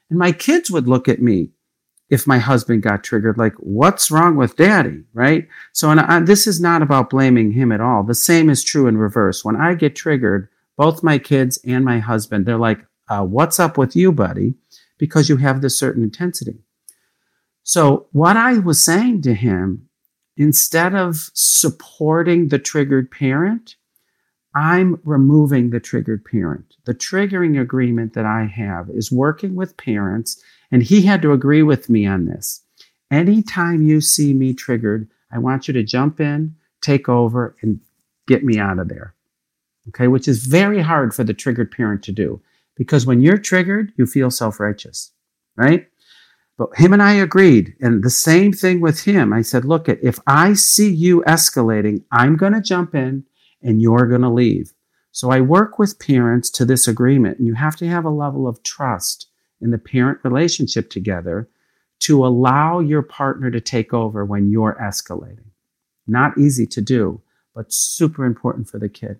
[0.09, 1.49] And my kids would look at me
[2.09, 5.03] if my husband got triggered, like, what's wrong with daddy?
[5.13, 5.47] Right?
[5.71, 8.03] So, and I, this is not about blaming him at all.
[8.03, 9.45] The same is true in reverse.
[9.45, 13.77] When I get triggered, both my kids and my husband, they're like, uh, what's up
[13.77, 14.55] with you, buddy?
[15.01, 16.59] Because you have this certain intensity.
[17.63, 19.89] So, what I was saying to him,
[20.37, 23.77] instead of supporting the triggered parent,
[24.53, 26.75] I'm removing the triggered parent.
[26.85, 30.39] The triggering agreement that I have is working with parents
[30.71, 32.63] and he had to agree with me on this.
[33.09, 37.79] Anytime you see me triggered, I want you to jump in, take over, and
[38.27, 39.15] get me out of there.
[39.89, 42.39] Okay, which is very hard for the triggered parent to do
[42.81, 45.11] because when you're triggered, you feel self righteous,
[45.55, 45.85] right?
[46.57, 47.75] But him and I agreed.
[47.79, 49.33] And the same thing with him.
[49.33, 53.23] I said, look, if I see you escalating, I'm going to jump in
[53.61, 54.73] and you're going to leave.
[55.11, 57.37] So I work with parents to this agreement.
[57.37, 59.27] And you have to have a level of trust
[59.61, 61.47] in the parent relationship together
[61.99, 65.51] to allow your partner to take over when you're escalating.
[66.07, 67.21] Not easy to do,
[67.53, 69.19] but super important for the kid.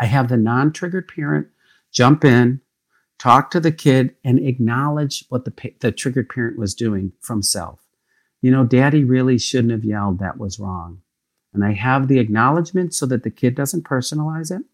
[0.00, 1.46] I have the non triggered parent
[1.92, 2.60] jump in,
[3.18, 7.84] talk to the kid, and acknowledge what the, the triggered parent was doing from self.
[8.40, 11.02] You know, daddy really shouldn't have yelled, that was wrong.
[11.52, 14.64] And I have the acknowledgement so that the kid doesn't personalize it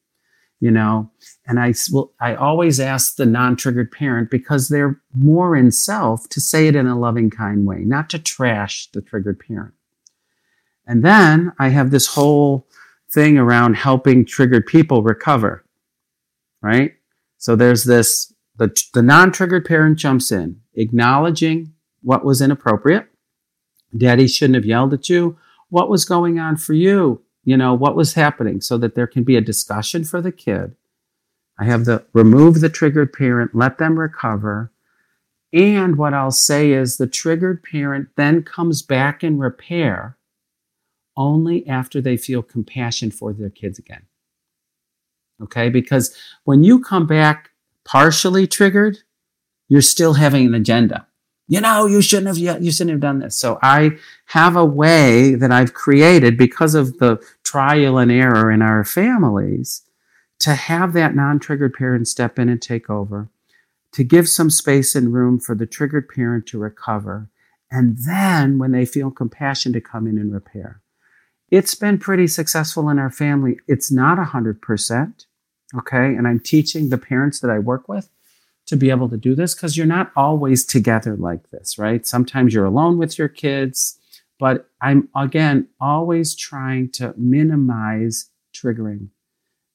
[0.60, 1.10] you know
[1.46, 6.40] and i will i always ask the non-triggered parent because they're more in self to
[6.40, 9.74] say it in a loving kind way not to trash the triggered parent
[10.86, 12.66] and then i have this whole
[13.12, 15.64] thing around helping triggered people recover
[16.62, 16.94] right
[17.44, 23.08] so there's this the, the non-triggered parent jumps in acknowledging what was inappropriate
[23.96, 25.36] daddy shouldn't have yelled at you
[25.68, 29.22] what was going on for you you know, what was happening so that there can
[29.22, 30.74] be a discussion for the kid.
[31.58, 34.72] I have the remove the triggered parent, let them recover.
[35.52, 40.16] And what I'll say is the triggered parent then comes back in repair
[41.16, 44.06] only after they feel compassion for their kids again.
[45.42, 45.68] Okay?
[45.68, 47.50] Because when you come back
[47.84, 48.98] partially triggered,
[49.68, 51.06] you're still having an agenda.
[51.46, 53.36] You know, you shouldn't have you shouldn't have done this.
[53.36, 58.62] So I have a way that I've created because of the trial and error in
[58.62, 59.82] our families
[60.38, 63.28] to have that non-triggered parent step in and take over,
[63.92, 67.28] to give some space and room for the triggered parent to recover,
[67.70, 70.80] and then when they feel compassion to come in and repair.
[71.54, 73.60] It's been pretty successful in our family.
[73.68, 75.26] It's not 100%,
[75.78, 76.06] okay?
[76.16, 78.08] And I'm teaching the parents that I work with
[78.66, 82.04] to be able to do this because you're not always together like this, right?
[82.04, 83.96] Sometimes you're alone with your kids,
[84.40, 89.10] but I'm again always trying to minimize triggering.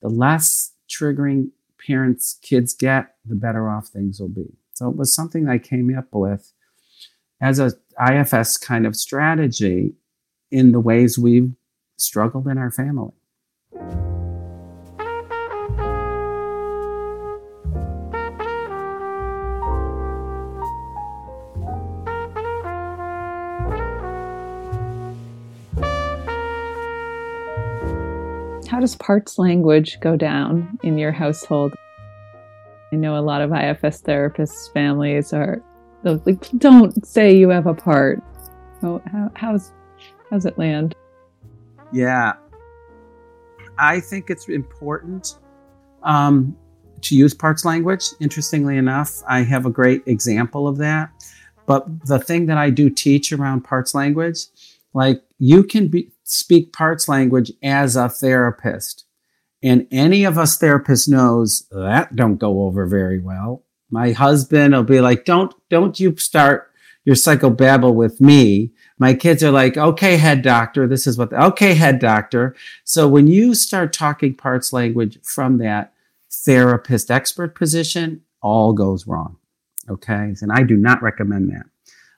[0.01, 1.51] The less triggering
[1.87, 4.57] parents kids get, the better off things will be.
[4.73, 6.51] So it was something I came up with
[7.39, 7.71] as a
[8.05, 9.93] IFS kind of strategy
[10.51, 11.55] in the ways we've
[12.01, 13.13] struggled in our family.
[28.67, 31.73] How does parts language go down in your household?
[32.93, 35.61] I know a lot of IFS therapists' families are
[36.03, 38.23] like, don't say you have a part.
[38.81, 39.01] How,
[39.35, 39.73] how's
[40.29, 40.95] how's it land?
[41.91, 42.33] Yeah,
[43.77, 45.39] I think it's important
[46.03, 46.55] um,
[47.01, 48.05] to use parts language.
[48.19, 51.11] Interestingly enough, I have a great example of that.
[51.65, 54.45] But the thing that I do teach around parts language,
[54.93, 59.05] like you can be speak parts language as a therapist.
[59.61, 63.65] And any of us therapists knows that don't go over very well.
[63.91, 66.71] My husband will be like, don't, don't you start
[67.05, 68.71] your psychobabble with me.
[68.99, 70.87] My kids are like, okay, head doctor.
[70.87, 72.55] This is what, the, okay, head doctor.
[72.83, 75.93] So when you start talking parts language from that
[76.29, 79.37] therapist expert position, all goes wrong.
[79.89, 80.35] Okay.
[80.41, 81.65] And I do not recommend that.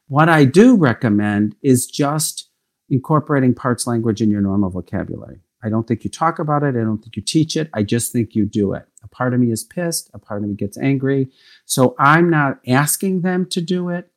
[0.08, 2.50] What I do recommend is just
[2.90, 5.40] incorporating parts language in your normal vocabulary.
[5.64, 6.76] I don't think you talk about it.
[6.76, 7.70] I don't think you teach it.
[7.74, 8.86] I just think you do it.
[9.04, 10.10] A part of me is pissed.
[10.14, 11.30] A part of me gets angry.
[11.66, 14.11] So I'm not asking them to do it.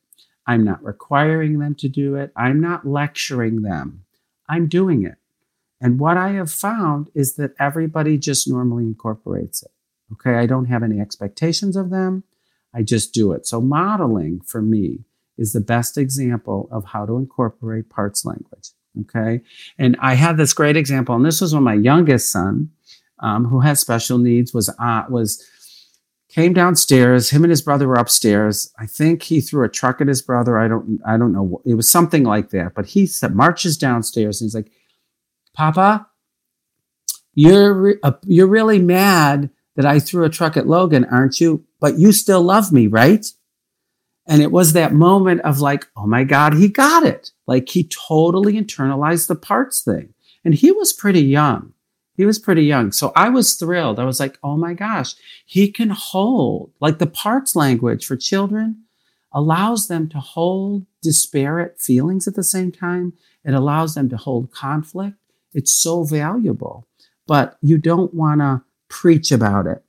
[0.47, 2.33] I'm not requiring them to do it.
[2.37, 4.05] I'm not lecturing them.
[4.49, 5.17] I'm doing it.
[5.81, 9.71] And what I have found is that everybody just normally incorporates it.
[10.13, 10.35] Okay.
[10.35, 12.25] I don't have any expectations of them.
[12.75, 13.47] I just do it.
[13.47, 15.05] So modeling for me
[15.39, 18.71] is the best example of how to incorporate parts language.
[19.01, 19.41] Okay.
[19.79, 22.71] And I had this great example, and this was when my youngest son,
[23.19, 25.45] um, who has special needs, was, uh, was,
[26.35, 27.31] came downstairs.
[27.31, 28.73] Him and his brother were upstairs.
[28.77, 30.59] I think he threw a truck at his brother.
[30.59, 31.63] I don't, I don't know.
[31.65, 32.75] It was something like that.
[32.75, 34.73] But he marches downstairs and he's like,
[35.55, 36.09] Papa,
[37.35, 41.65] you're, re- uh, you're really mad that I threw a truck at Logan, aren't you?
[41.81, 43.25] But you still love me, right?
[44.27, 47.31] And it was that moment of like, oh my God, he got it.
[47.47, 50.15] Like he totally internalized the parts thing.
[50.45, 51.75] And he was pretty young.
[52.17, 52.93] He was pretty young.
[52.93, 53.99] So I was thrilled.
[53.99, 58.85] I was like, oh my gosh, he can hold like the parts language for children
[59.35, 63.13] allows them to hold disparate feelings at the same time.
[63.45, 65.17] It allows them to hold conflict.
[65.53, 66.87] It's so valuable,
[67.27, 69.83] but you don't want to preach about it.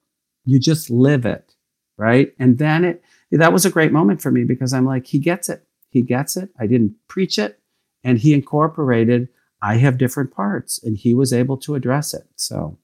[0.46, 1.54] You just live it.
[1.98, 2.34] Right.
[2.40, 5.48] And then it, that was a great moment for me because I'm like, he gets
[5.48, 5.64] it.
[5.90, 6.50] He gets it.
[6.60, 7.60] I didn't preach it.
[8.04, 9.30] And he incorporated,
[9.66, 12.28] I have different parts, and he was able to address it.
[12.36, 12.78] So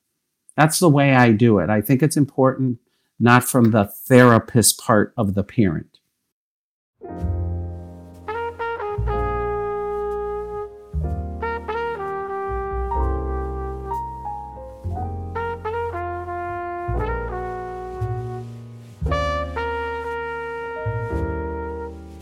[0.57, 1.69] that's the way I do it.
[1.69, 2.79] I think it's important,
[3.19, 5.90] not from the therapist part of the parent.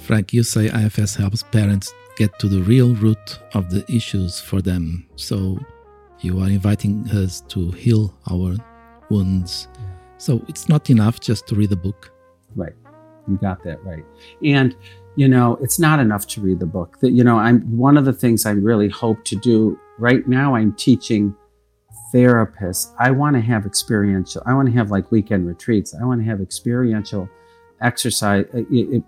[0.10, 4.60] Frank, you say IFS helps parents get to the real root of the issues for
[4.60, 5.06] them.
[5.18, 5.60] So
[6.22, 8.56] you are inviting us to heal our
[9.12, 9.68] wounds.
[10.18, 12.12] So it's not enough just to read the book.
[12.56, 12.74] Right.
[13.28, 14.04] You got that right.
[14.44, 14.76] And
[15.16, 17.00] you know, it's not enough to read the book.
[17.02, 20.56] That you know, I'm one of the things I really hope to do right now
[20.56, 21.36] I'm teaching
[22.12, 22.96] therapists.
[22.98, 24.42] I want to have experiential.
[24.48, 25.94] I want to have like weekend retreats.
[25.94, 27.30] I want to have experiential
[27.80, 29.04] exercise uh, it,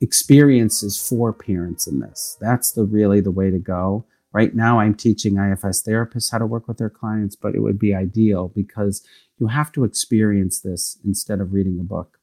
[0.00, 2.36] experiences for parents in this.
[2.40, 4.06] That's the really the way to go.
[4.32, 7.78] Right now, I'm teaching IFS therapists how to work with their clients, but it would
[7.78, 9.04] be ideal because
[9.38, 12.18] you have to experience this instead of reading a book.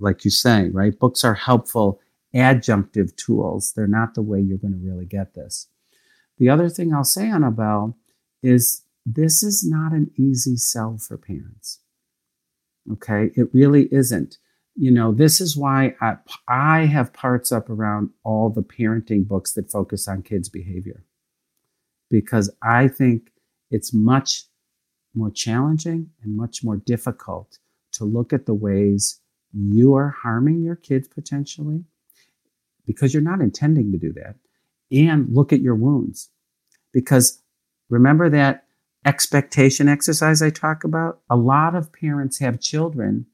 [0.00, 0.98] like you say, right?
[0.98, 2.00] Books are helpful
[2.34, 3.72] adjunctive tools.
[3.74, 5.68] They're not the way you're going to really get this.
[6.38, 7.94] The other thing I'll say, Aníbal,
[8.42, 11.80] is this is not an easy sell for parents.
[12.90, 14.38] Okay, it really isn't.
[14.76, 16.16] You know, this is why I,
[16.48, 21.04] I have parts up around all the parenting books that focus on kids' behavior
[22.08, 23.30] because I think
[23.70, 24.44] it's much
[25.14, 27.58] more challenging and much more difficult
[27.92, 29.20] to look at the ways
[29.52, 31.84] you are harming your kids potentially
[32.86, 34.36] because you're not intending to do that
[34.92, 36.30] and look at your wounds
[36.92, 37.42] because
[37.88, 38.64] remember that
[39.04, 41.20] expectation exercise I talk about?
[41.30, 43.26] A lot of parents have children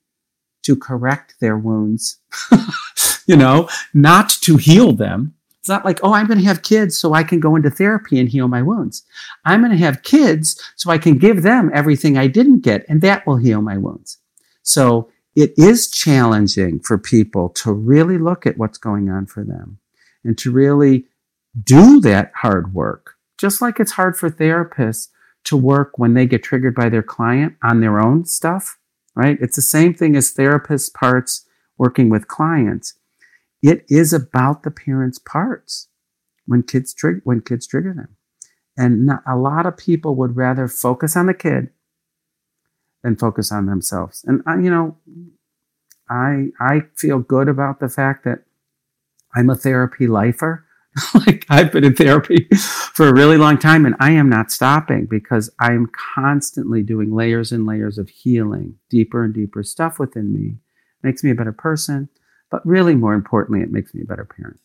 [0.67, 2.19] to correct their wounds,
[3.27, 5.33] you know, not to heal them.
[5.61, 8.19] It's not like, oh, I'm going to have kids so I can go into therapy
[8.19, 9.05] and heal my wounds.
[9.45, 13.01] I'm going to have kids so I can give them everything I didn't get, and
[13.03, 14.19] that will heal my wounds.
[14.63, 19.79] So it is challenging for people to really look at what's going on for them
[20.25, 21.07] and to really
[21.63, 23.15] do that hard work.
[23.39, 25.09] Just like it's hard for therapists
[25.45, 28.79] to work when they get triggered by their client on their own stuff,
[29.17, 29.39] right?
[29.41, 31.47] It's the same thing as therapist parts
[31.79, 32.95] working with clients.
[33.63, 35.89] It is about the parents' parts
[36.47, 38.17] when kids trigger when kids trigger them.
[38.77, 41.71] And not, a lot of people would rather focus on the kid
[43.03, 44.25] than focus on themselves.
[44.27, 44.99] And I, you know,
[46.11, 48.41] I I feel good about the fact that
[49.35, 50.66] I'm a therapy lifer.
[51.15, 52.49] like I've been in therapy
[52.95, 57.15] for a really long time and I am not stopping because I am constantly doing
[57.15, 60.57] layers and layers of healing, deeper and deeper stuff within me.
[61.03, 62.09] It makes me a better person,
[62.51, 64.61] but really more importantly, it makes me a better parent.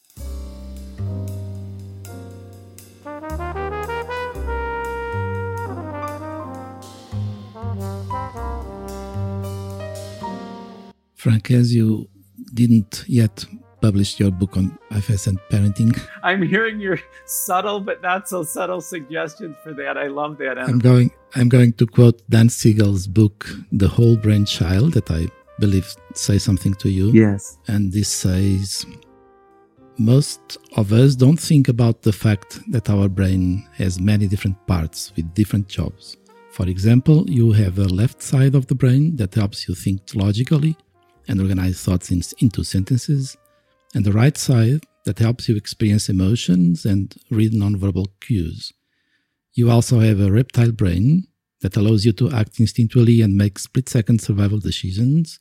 [11.16, 12.10] Frank, as you
[12.54, 13.46] didn't yet
[13.82, 16.00] published your book on IFS and parenting.
[16.24, 19.98] I'm hearing your subtle but not so subtle suggestions for that.
[19.98, 20.58] I love that.
[20.58, 21.12] I'm going.
[21.36, 25.28] I'm going to quote Dan Siegel's book, "The Whole Brain Child," that I
[25.60, 27.12] believe say something to you.
[27.14, 27.58] Yes.
[27.68, 28.86] And this says,
[29.98, 35.14] most of us don't think about the fact that our brain has many different parts
[35.16, 36.18] with different jobs.
[36.52, 40.76] For example, you have a left side of the brain that helps you think logically
[41.28, 43.38] and organize thoughts in, into sentences,
[43.94, 48.72] and the right side that helps you experience emotions and read nonverbal cues.
[49.54, 51.28] You also have a reptile brain
[51.62, 55.40] that allows you to act instinctually and make split second survival decisions,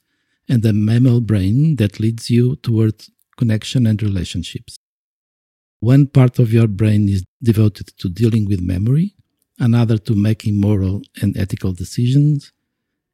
[0.48, 3.04] and a mammal brain that leads you toward
[3.36, 4.76] connection and relationships.
[5.78, 9.14] One part of your brain is devoted to dealing with memory,
[9.58, 12.52] another to making moral and ethical decisions.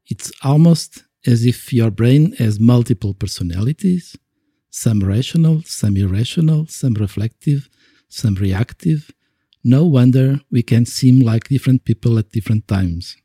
[0.06, 4.16] It's almost as if your brain has multiple personalities
[4.76, 7.70] some rational, some irrational, some reflective,
[8.10, 9.10] some reactive.
[9.64, 13.16] No wonder we can seem like different people at different times.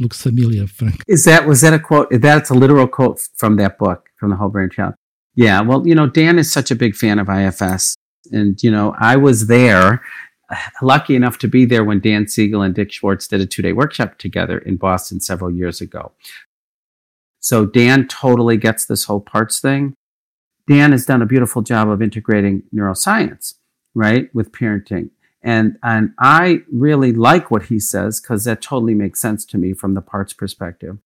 [0.00, 1.04] Looks familiar, Frank.
[1.06, 2.08] Is that was that a quote?
[2.10, 4.94] That's a literal quote from that book, from the Whole Brain Child.
[5.36, 7.96] Yeah, well, you know, Dan is such a big fan of IFS,
[8.32, 10.02] and you know, I was there,
[10.82, 14.18] lucky enough to be there when Dan Siegel and Dick Schwartz did a two-day workshop
[14.18, 16.10] together in Boston several years ago.
[17.42, 19.94] So Dan totally gets this whole parts thing.
[20.68, 23.54] Dan has done a beautiful job of integrating neuroscience,
[23.94, 25.10] right, with parenting.
[25.42, 29.72] And, and I really like what he says because that totally makes sense to me
[29.72, 30.98] from the parts perspective.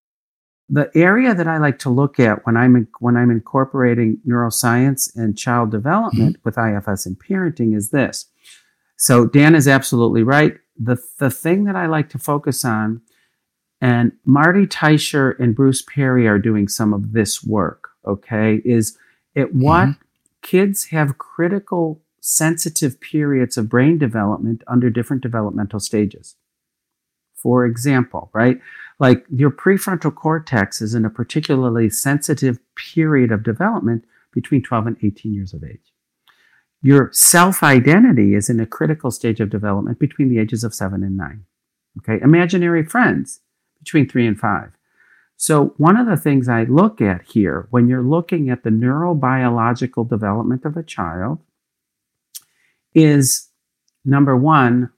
[0.68, 5.10] The area that I like to look at when I'm, in, when I'm incorporating neuroscience
[5.16, 6.42] and child development mm-hmm.
[6.44, 8.26] with IFS and parenting is this.
[8.98, 10.58] So Dan is absolutely right.
[10.78, 13.00] The, the thing that I like to focus on
[13.80, 18.96] and Marty Teicher and Bruce Perry are doing some of this work, okay, is
[19.36, 20.02] at what mm-hmm.
[20.42, 26.36] kids have critical sensitive periods of brain development under different developmental stages.
[27.34, 28.58] For example, right?
[28.98, 34.96] Like your prefrontal cortex is in a particularly sensitive period of development between 12 and
[35.02, 35.92] 18 years of age.
[36.82, 41.02] Your self identity is in a critical stage of development between the ages of seven
[41.02, 41.44] and nine.
[41.98, 42.22] Okay.
[42.22, 43.40] Imaginary friends
[43.86, 44.70] between three and five.
[45.36, 50.08] So, one of the things I look at here when you're looking at the neurobiological
[50.08, 51.38] development of a child
[52.94, 53.48] is
[54.04, 54.90] number one,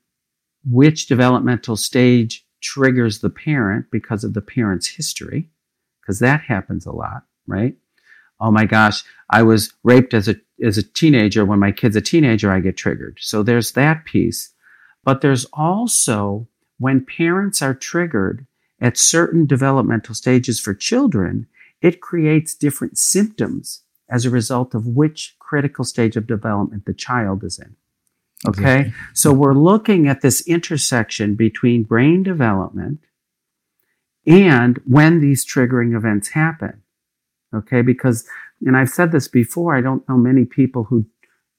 [0.65, 5.51] which developmental stage triggers the parent because of the parent's history,
[6.01, 7.77] because that happens a lot, right?
[8.41, 11.45] Oh my gosh, I was raped as a as a teenager.
[11.45, 13.19] When my kid's a teenager, I get triggered.
[13.21, 14.55] So there's that piece.
[15.05, 18.47] But there's also when parents are triggered,
[18.81, 21.47] at certain developmental stages for children,
[21.81, 27.45] it creates different symptoms as a result of which critical stage of development the child
[27.45, 27.77] is in.
[28.47, 28.81] Okay.
[28.81, 28.95] Exactly.
[29.15, 33.01] So we're looking at this intersection between brain development
[34.27, 36.83] and when these triggering events happen.
[37.55, 37.83] Okay.
[37.83, 38.27] Because,
[38.65, 41.07] and I've said this before, I don't know many people who,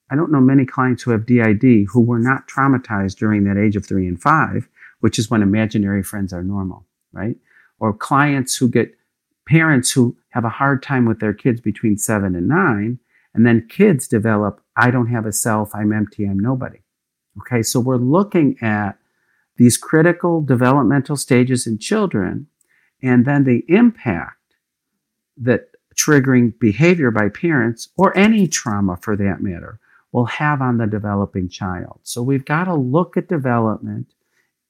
[0.09, 3.75] I don't know many clients who have DID who were not traumatized during that age
[3.75, 4.67] of three and five,
[5.01, 7.35] which is when imaginary friends are normal, right?
[7.79, 8.95] Or clients who get
[9.47, 12.99] parents who have a hard time with their kids between seven and nine,
[13.33, 16.79] and then kids develop, I don't have a self, I'm empty, I'm nobody.
[17.39, 18.97] Okay, so we're looking at
[19.57, 22.47] these critical developmental stages in children
[23.01, 24.55] and then the impact
[25.37, 29.79] that triggering behavior by parents or any trauma for that matter
[30.11, 31.99] will have on the developing child.
[32.03, 34.07] So we've got to look at development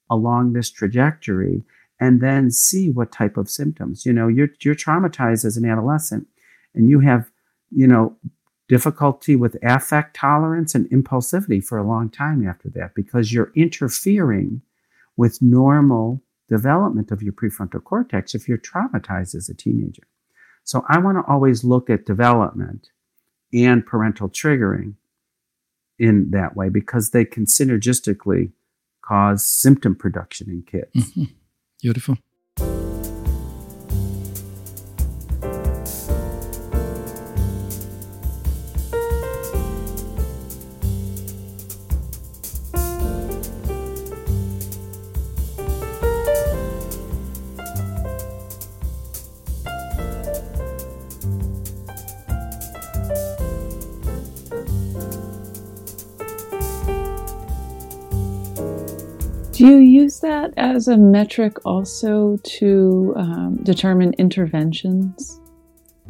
[0.10, 1.64] along this trajectory
[2.00, 4.06] and then see what type of symptoms.
[4.06, 6.28] You know, you're you're traumatized as an adolescent
[6.74, 7.30] and you have,
[7.72, 8.16] you know,
[8.68, 14.62] difficulty with affect tolerance and impulsivity for a long time after that because you're interfering
[15.18, 20.04] with normal development of your prefrontal cortex if you're traumatized as a teenager.
[20.64, 22.90] So I want to always look at development
[23.52, 24.94] and parental triggering
[25.98, 28.52] in that way because they can synergistically
[29.02, 31.12] cause symptom production in kids.
[31.12, 31.24] Mm-hmm.
[31.82, 32.18] Beautiful.
[60.60, 65.40] As a metric also to um, determine interventions?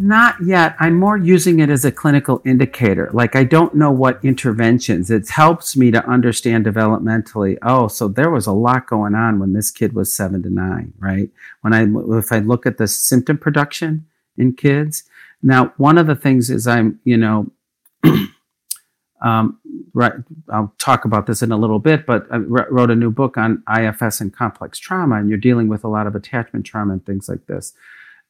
[0.01, 0.75] Not yet.
[0.79, 3.09] I'm more using it as a clinical indicator.
[3.11, 5.11] Like I don't know what interventions.
[5.11, 7.57] It helps me to understand developmentally.
[7.61, 10.93] Oh, so there was a lot going on when this kid was seven to nine,
[10.99, 11.29] right?
[11.61, 11.85] When I
[12.17, 14.05] if I look at the symptom production
[14.37, 15.03] in kids.
[15.43, 17.51] Now, one of the things is I'm, you know,
[19.21, 19.58] um,
[19.93, 20.13] right,
[20.49, 23.63] I'll talk about this in a little bit, but I wrote a new book on
[23.73, 27.29] IFS and complex trauma, and you're dealing with a lot of attachment trauma and things
[27.29, 27.73] like this.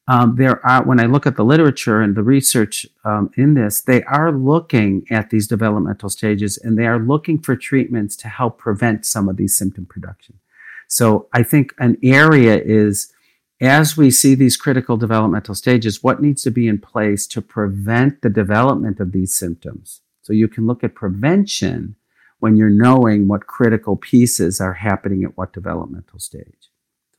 [0.08, 3.82] Um, there are, when I look at the literature and the research um, in this,
[3.82, 8.58] they are looking at these developmental stages and they are looking for treatments to help
[8.58, 10.40] prevent some of these symptom production.
[10.88, 13.14] So I think an area is
[13.62, 18.22] as we see these critical developmental stages, what needs to be in place to prevent
[18.22, 20.02] the development of these symptoms?
[20.30, 21.96] So you can look at prevention
[22.38, 26.70] when you're knowing what critical pieces are happening at what developmental stage.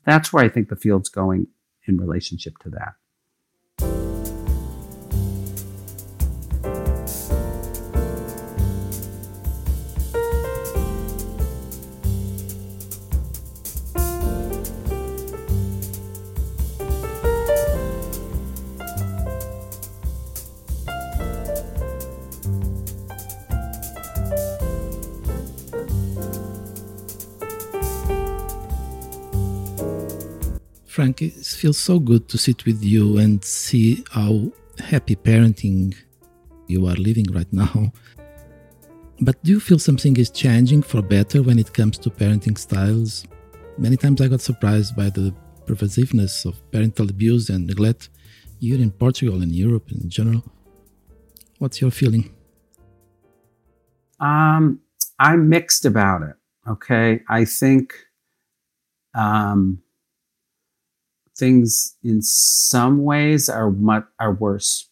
[0.07, 1.49] That's where I think the field's going
[1.89, 4.10] in relationship to that.
[31.01, 35.96] Frank, it feels so good to sit with you and see how happy parenting
[36.66, 37.90] you are living right now.
[39.22, 43.24] But do you feel something is changing for better when it comes to parenting styles?
[43.78, 45.34] Many times I got surprised by the
[45.64, 48.11] pervasiveness of parental abuse and neglect
[48.59, 50.44] here in Portugal and Europe in general.
[51.61, 52.34] What's your feeling?
[54.20, 54.80] Um,
[55.18, 56.36] I'm mixed about it.
[56.68, 57.22] Okay.
[57.26, 57.94] I think
[59.14, 59.82] um,
[61.41, 64.88] things in some ways are much, are worse.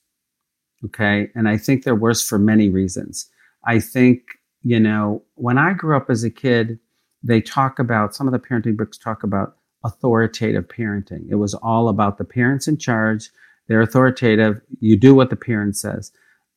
[0.84, 1.28] Okay.
[1.34, 3.30] And I think they're worse for many reasons.
[3.64, 4.22] I think,
[4.62, 6.80] you know, when I grew up as a kid,
[7.22, 11.26] they talk about some of the parenting books talk about authoritative parenting.
[11.28, 13.30] It was all about the parents in charge.
[13.66, 14.60] They're authoritative.
[14.80, 16.12] You do what the parent says.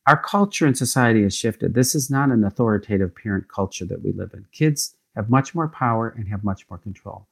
[0.06, 1.74] Our culture and society has shifted.
[1.74, 4.46] This is not an authoritative parent culture that we live in.
[4.52, 7.28] Kids have much more power and have much more control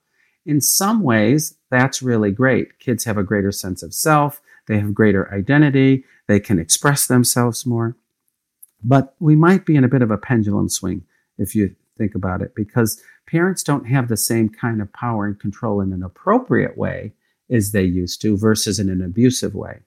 [0.47, 2.79] in some ways, that's really great.
[2.79, 7.67] Kids have a greater sense of self, they have greater identity, they can express themselves
[7.67, 7.97] more.
[8.83, 11.05] But we might be in a bit of a pendulum swing
[11.39, 15.39] if you think about it, because parents don't have the same kind of power and
[15.39, 17.13] control in an appropriate way
[17.51, 19.81] as they used to versus in an abusive way.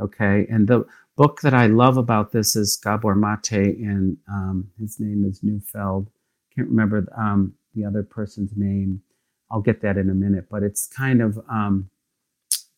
[0.00, 0.46] Okay.
[0.50, 0.84] And the
[1.16, 6.08] book that I love about this is Gabor Mate, and um, his name is Neufeld.
[6.54, 9.02] Can't remember um, the other person's name.
[9.50, 11.90] I'll get that in a minute, but it's kind of um,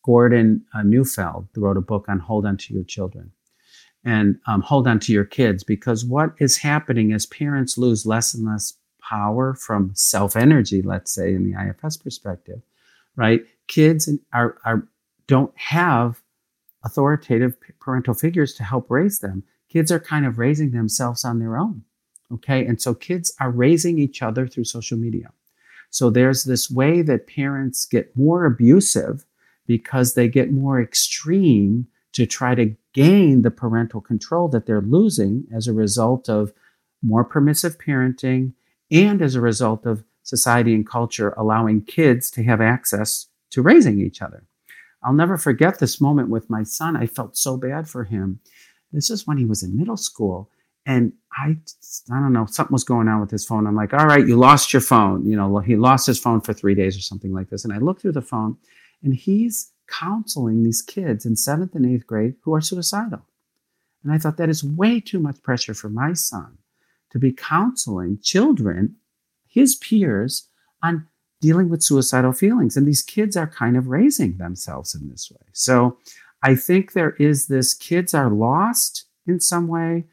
[0.03, 3.31] Gordon uh, Neufeld wrote a book on hold on to your children
[4.03, 8.33] and um, hold on to your kids because what is happening is parents lose less
[8.33, 12.61] and less power from self energy, let's say in the IFS perspective,
[13.15, 13.41] right?
[13.67, 14.87] Kids are, are
[15.27, 16.21] don't have
[16.83, 19.43] authoritative parental figures to help raise them.
[19.69, 21.83] Kids are kind of raising themselves on their own.
[22.31, 22.65] Okay.
[22.65, 25.31] And so kids are raising each other through social media.
[25.93, 29.25] So there's this way that parents get more abusive
[29.67, 35.45] because they get more extreme to try to gain the parental control that they're losing
[35.53, 36.51] as a result of
[37.03, 38.53] more permissive parenting
[38.89, 44.01] and as a result of society and culture allowing kids to have access to raising
[44.01, 44.45] each other.
[45.03, 46.97] I'll never forget this moment with my son.
[46.97, 48.39] I felt so bad for him.
[48.91, 50.49] This is when he was in middle school.
[50.85, 51.57] And I,
[52.11, 53.65] I don't know, something was going on with his phone.
[53.65, 55.25] I'm like, all right, you lost your phone.
[55.25, 57.63] You know, he lost his phone for three days or something like this.
[57.63, 58.57] And I look through the phone
[59.01, 63.25] and he's counseling these kids in seventh and eighth grade who are suicidal.
[64.03, 66.57] And I thought that is way too much pressure for my son
[67.11, 68.95] to be counseling children,
[69.47, 70.49] his peers,
[70.81, 71.07] on
[71.39, 72.75] dealing with suicidal feelings.
[72.75, 75.45] And these kids are kind of raising themselves in this way.
[75.53, 75.97] So
[76.41, 80.05] I think there is this kids are lost in some way.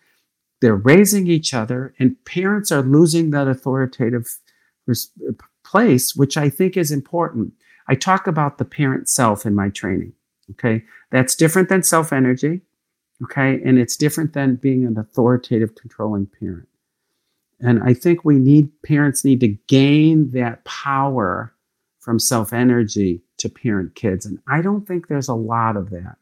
[0.61, 4.39] They're raising each other, and parents are losing that authoritative
[5.65, 7.53] place, which I think is important.
[7.89, 10.13] I talk about the parent self in my training.
[10.53, 10.85] Okay.
[11.11, 12.61] That's different than self energy.
[13.23, 13.61] Okay.
[13.65, 16.69] And it's different than being an authoritative, controlling parent.
[17.61, 21.55] And I think we need, parents need to gain that power
[22.01, 24.27] from self energy to parent kids.
[24.27, 26.17] And I don't think there's a lot of that.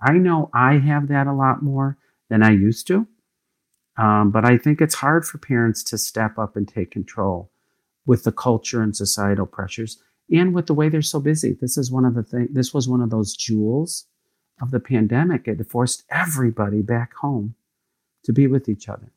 [0.00, 1.96] I know I have that a lot more
[2.28, 3.06] than I used to.
[3.96, 7.50] Um, but I think it's hard for parents to step up and take control
[8.06, 9.98] with the culture and societal pressures
[10.30, 11.56] and with the way they're so busy.
[11.60, 14.06] This is one of the things, this was one of those jewels
[14.60, 15.46] of the pandemic.
[15.46, 17.54] It forced everybody back home
[18.24, 19.12] to be with each other.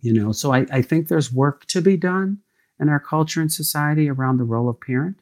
[0.00, 2.38] You know, so I, I think there's work to be done
[2.78, 5.18] in our culture and society around the role of parent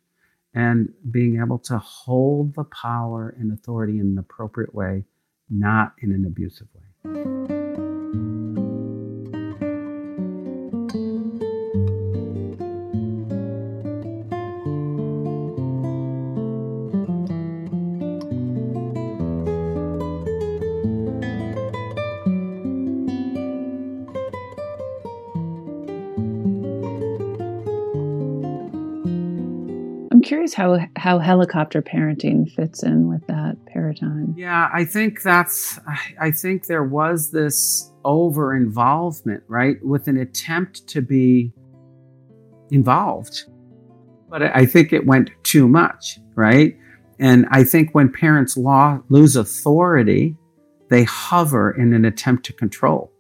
[0.55, 5.05] and being able to hold the power and authority in an appropriate way,
[5.51, 7.58] not in an abusive way.
[30.59, 34.35] How how helicopter parenting fits in with that paradigm.
[34.37, 35.79] Yeah, I think that's
[36.21, 41.53] I think there was this over involvement, right, with an attempt to be
[42.73, 43.45] involved.
[44.29, 46.77] But I think it went too much, right?
[47.21, 50.37] And I think when parents law, lose authority,
[50.91, 53.13] they hover in an attempt to control,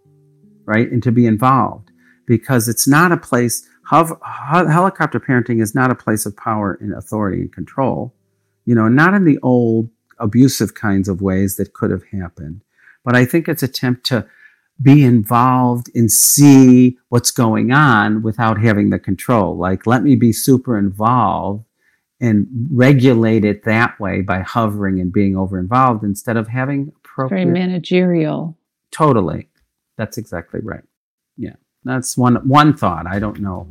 [0.64, 0.90] right?
[0.90, 1.92] And to be involved
[2.26, 7.40] because it's not a place helicopter parenting is not a place of power and authority
[7.40, 8.14] and control.
[8.64, 12.62] You know, not in the old abusive kinds of ways that could have happened,
[13.04, 14.26] but I think it's attempt to
[14.80, 19.56] be involved and see what's going on without having the control.
[19.56, 21.64] Like, let me be super involved
[22.20, 27.44] and regulate it that way by hovering and being over involved instead of having appropriate.
[27.44, 28.56] Very managerial.
[28.90, 29.48] Totally.
[29.96, 30.84] That's exactly right.
[31.36, 31.56] Yeah.
[31.88, 33.06] That's one one thought.
[33.06, 33.66] I don't know.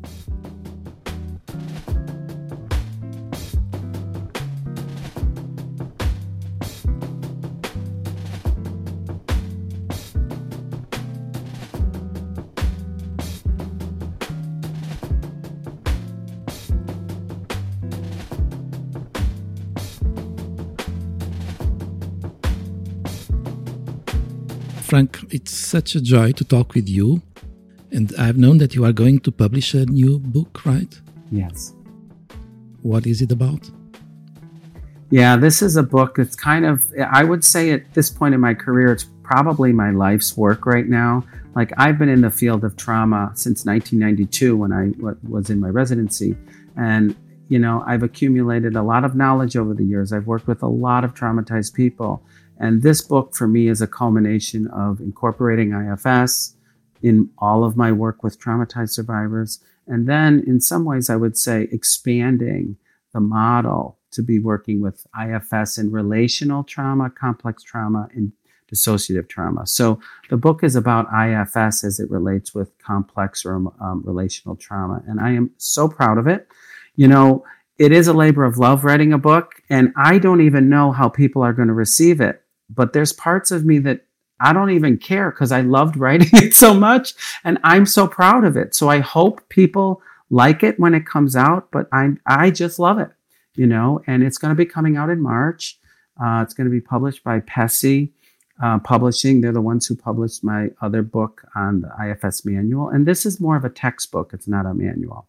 [24.82, 27.22] Frank, it's such a joy to talk with you.
[27.97, 31.01] And I've known that you are going to publish a new book, right?
[31.31, 31.73] Yes.
[32.83, 33.71] What is it about?
[35.09, 38.39] Yeah, this is a book that's kind of, I would say at this point in
[38.39, 41.23] my career, it's probably my life's work right now.
[41.55, 44.91] Like, I've been in the field of trauma since 1992 when I
[45.27, 46.37] was in my residency.
[46.75, 47.15] And,
[47.49, 50.13] you know, I've accumulated a lot of knowledge over the years.
[50.13, 52.21] I've worked with a lot of traumatized people.
[52.59, 56.53] And this book for me is a culmination of incorporating IFS,
[57.01, 59.63] in all of my work with traumatized survivors.
[59.85, 62.77] And then, in some ways, I would say expanding
[63.13, 68.31] the model to be working with IFS in relational trauma, complex trauma, and
[68.71, 69.65] dissociative trauma.
[69.65, 75.01] So the book is about IFS as it relates with complex or um, relational trauma.
[75.07, 76.47] And I am so proud of it.
[76.95, 77.45] You know,
[77.77, 81.09] it is a labor of love writing a book, and I don't even know how
[81.09, 82.41] people are going to receive it.
[82.69, 84.06] But there's parts of me that
[84.39, 87.13] I don't even care because I loved writing it so much,
[87.43, 88.75] and I'm so proud of it.
[88.75, 92.99] So I hope people like it when it comes out, but I I just love
[92.99, 93.09] it,
[93.55, 94.01] you know.
[94.07, 95.79] And it's going to be coming out in March.
[96.21, 98.11] Uh, it's going to be published by PESI
[98.61, 99.41] uh, Publishing.
[99.41, 103.39] They're the ones who published my other book on the IFS manual, and this is
[103.39, 104.31] more of a textbook.
[104.33, 105.27] It's not a manual.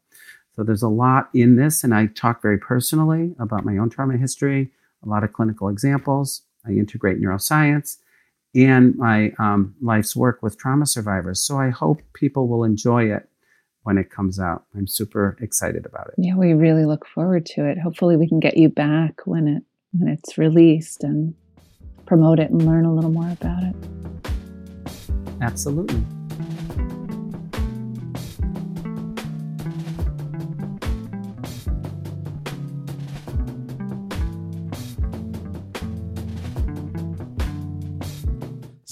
[0.57, 4.17] So there's a lot in this, and I talk very personally about my own trauma
[4.17, 4.73] history,
[5.05, 6.43] a lot of clinical examples.
[6.67, 7.99] I integrate neuroscience
[8.55, 11.45] and my um, life's work with trauma survivors.
[11.45, 13.29] So I hope people will enjoy it
[13.83, 14.65] when it comes out.
[14.77, 16.15] I'm super excited about it.
[16.19, 17.79] Yeah, we really look forward to it.
[17.79, 21.35] Hopefully, we can get you back when it when it's released and
[22.07, 23.75] promote it and learn a little more about it.
[25.41, 26.05] Absolutely.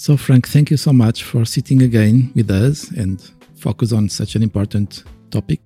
[0.07, 3.21] So, Frank, thank you so much for sitting again with us and
[3.57, 5.59] focus on such an important topic.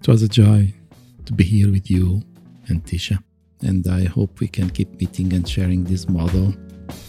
[0.00, 0.74] It was a joy
[1.26, 2.20] to be here with you
[2.66, 3.22] and Tisha,
[3.60, 6.52] and I hope we can keep meeting and sharing this model,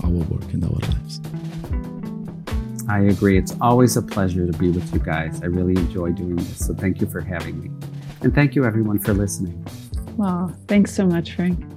[0.03, 1.19] our work, and our lives.
[2.87, 3.39] I agree.
[3.39, 5.41] It's always a pleasure to be with you guys.
[5.41, 6.67] I really enjoy doing this.
[6.67, 7.71] So, thank you for having me.
[8.21, 9.65] And thank you, everyone, for listening.
[10.17, 11.72] Well, thanks so much, Frank.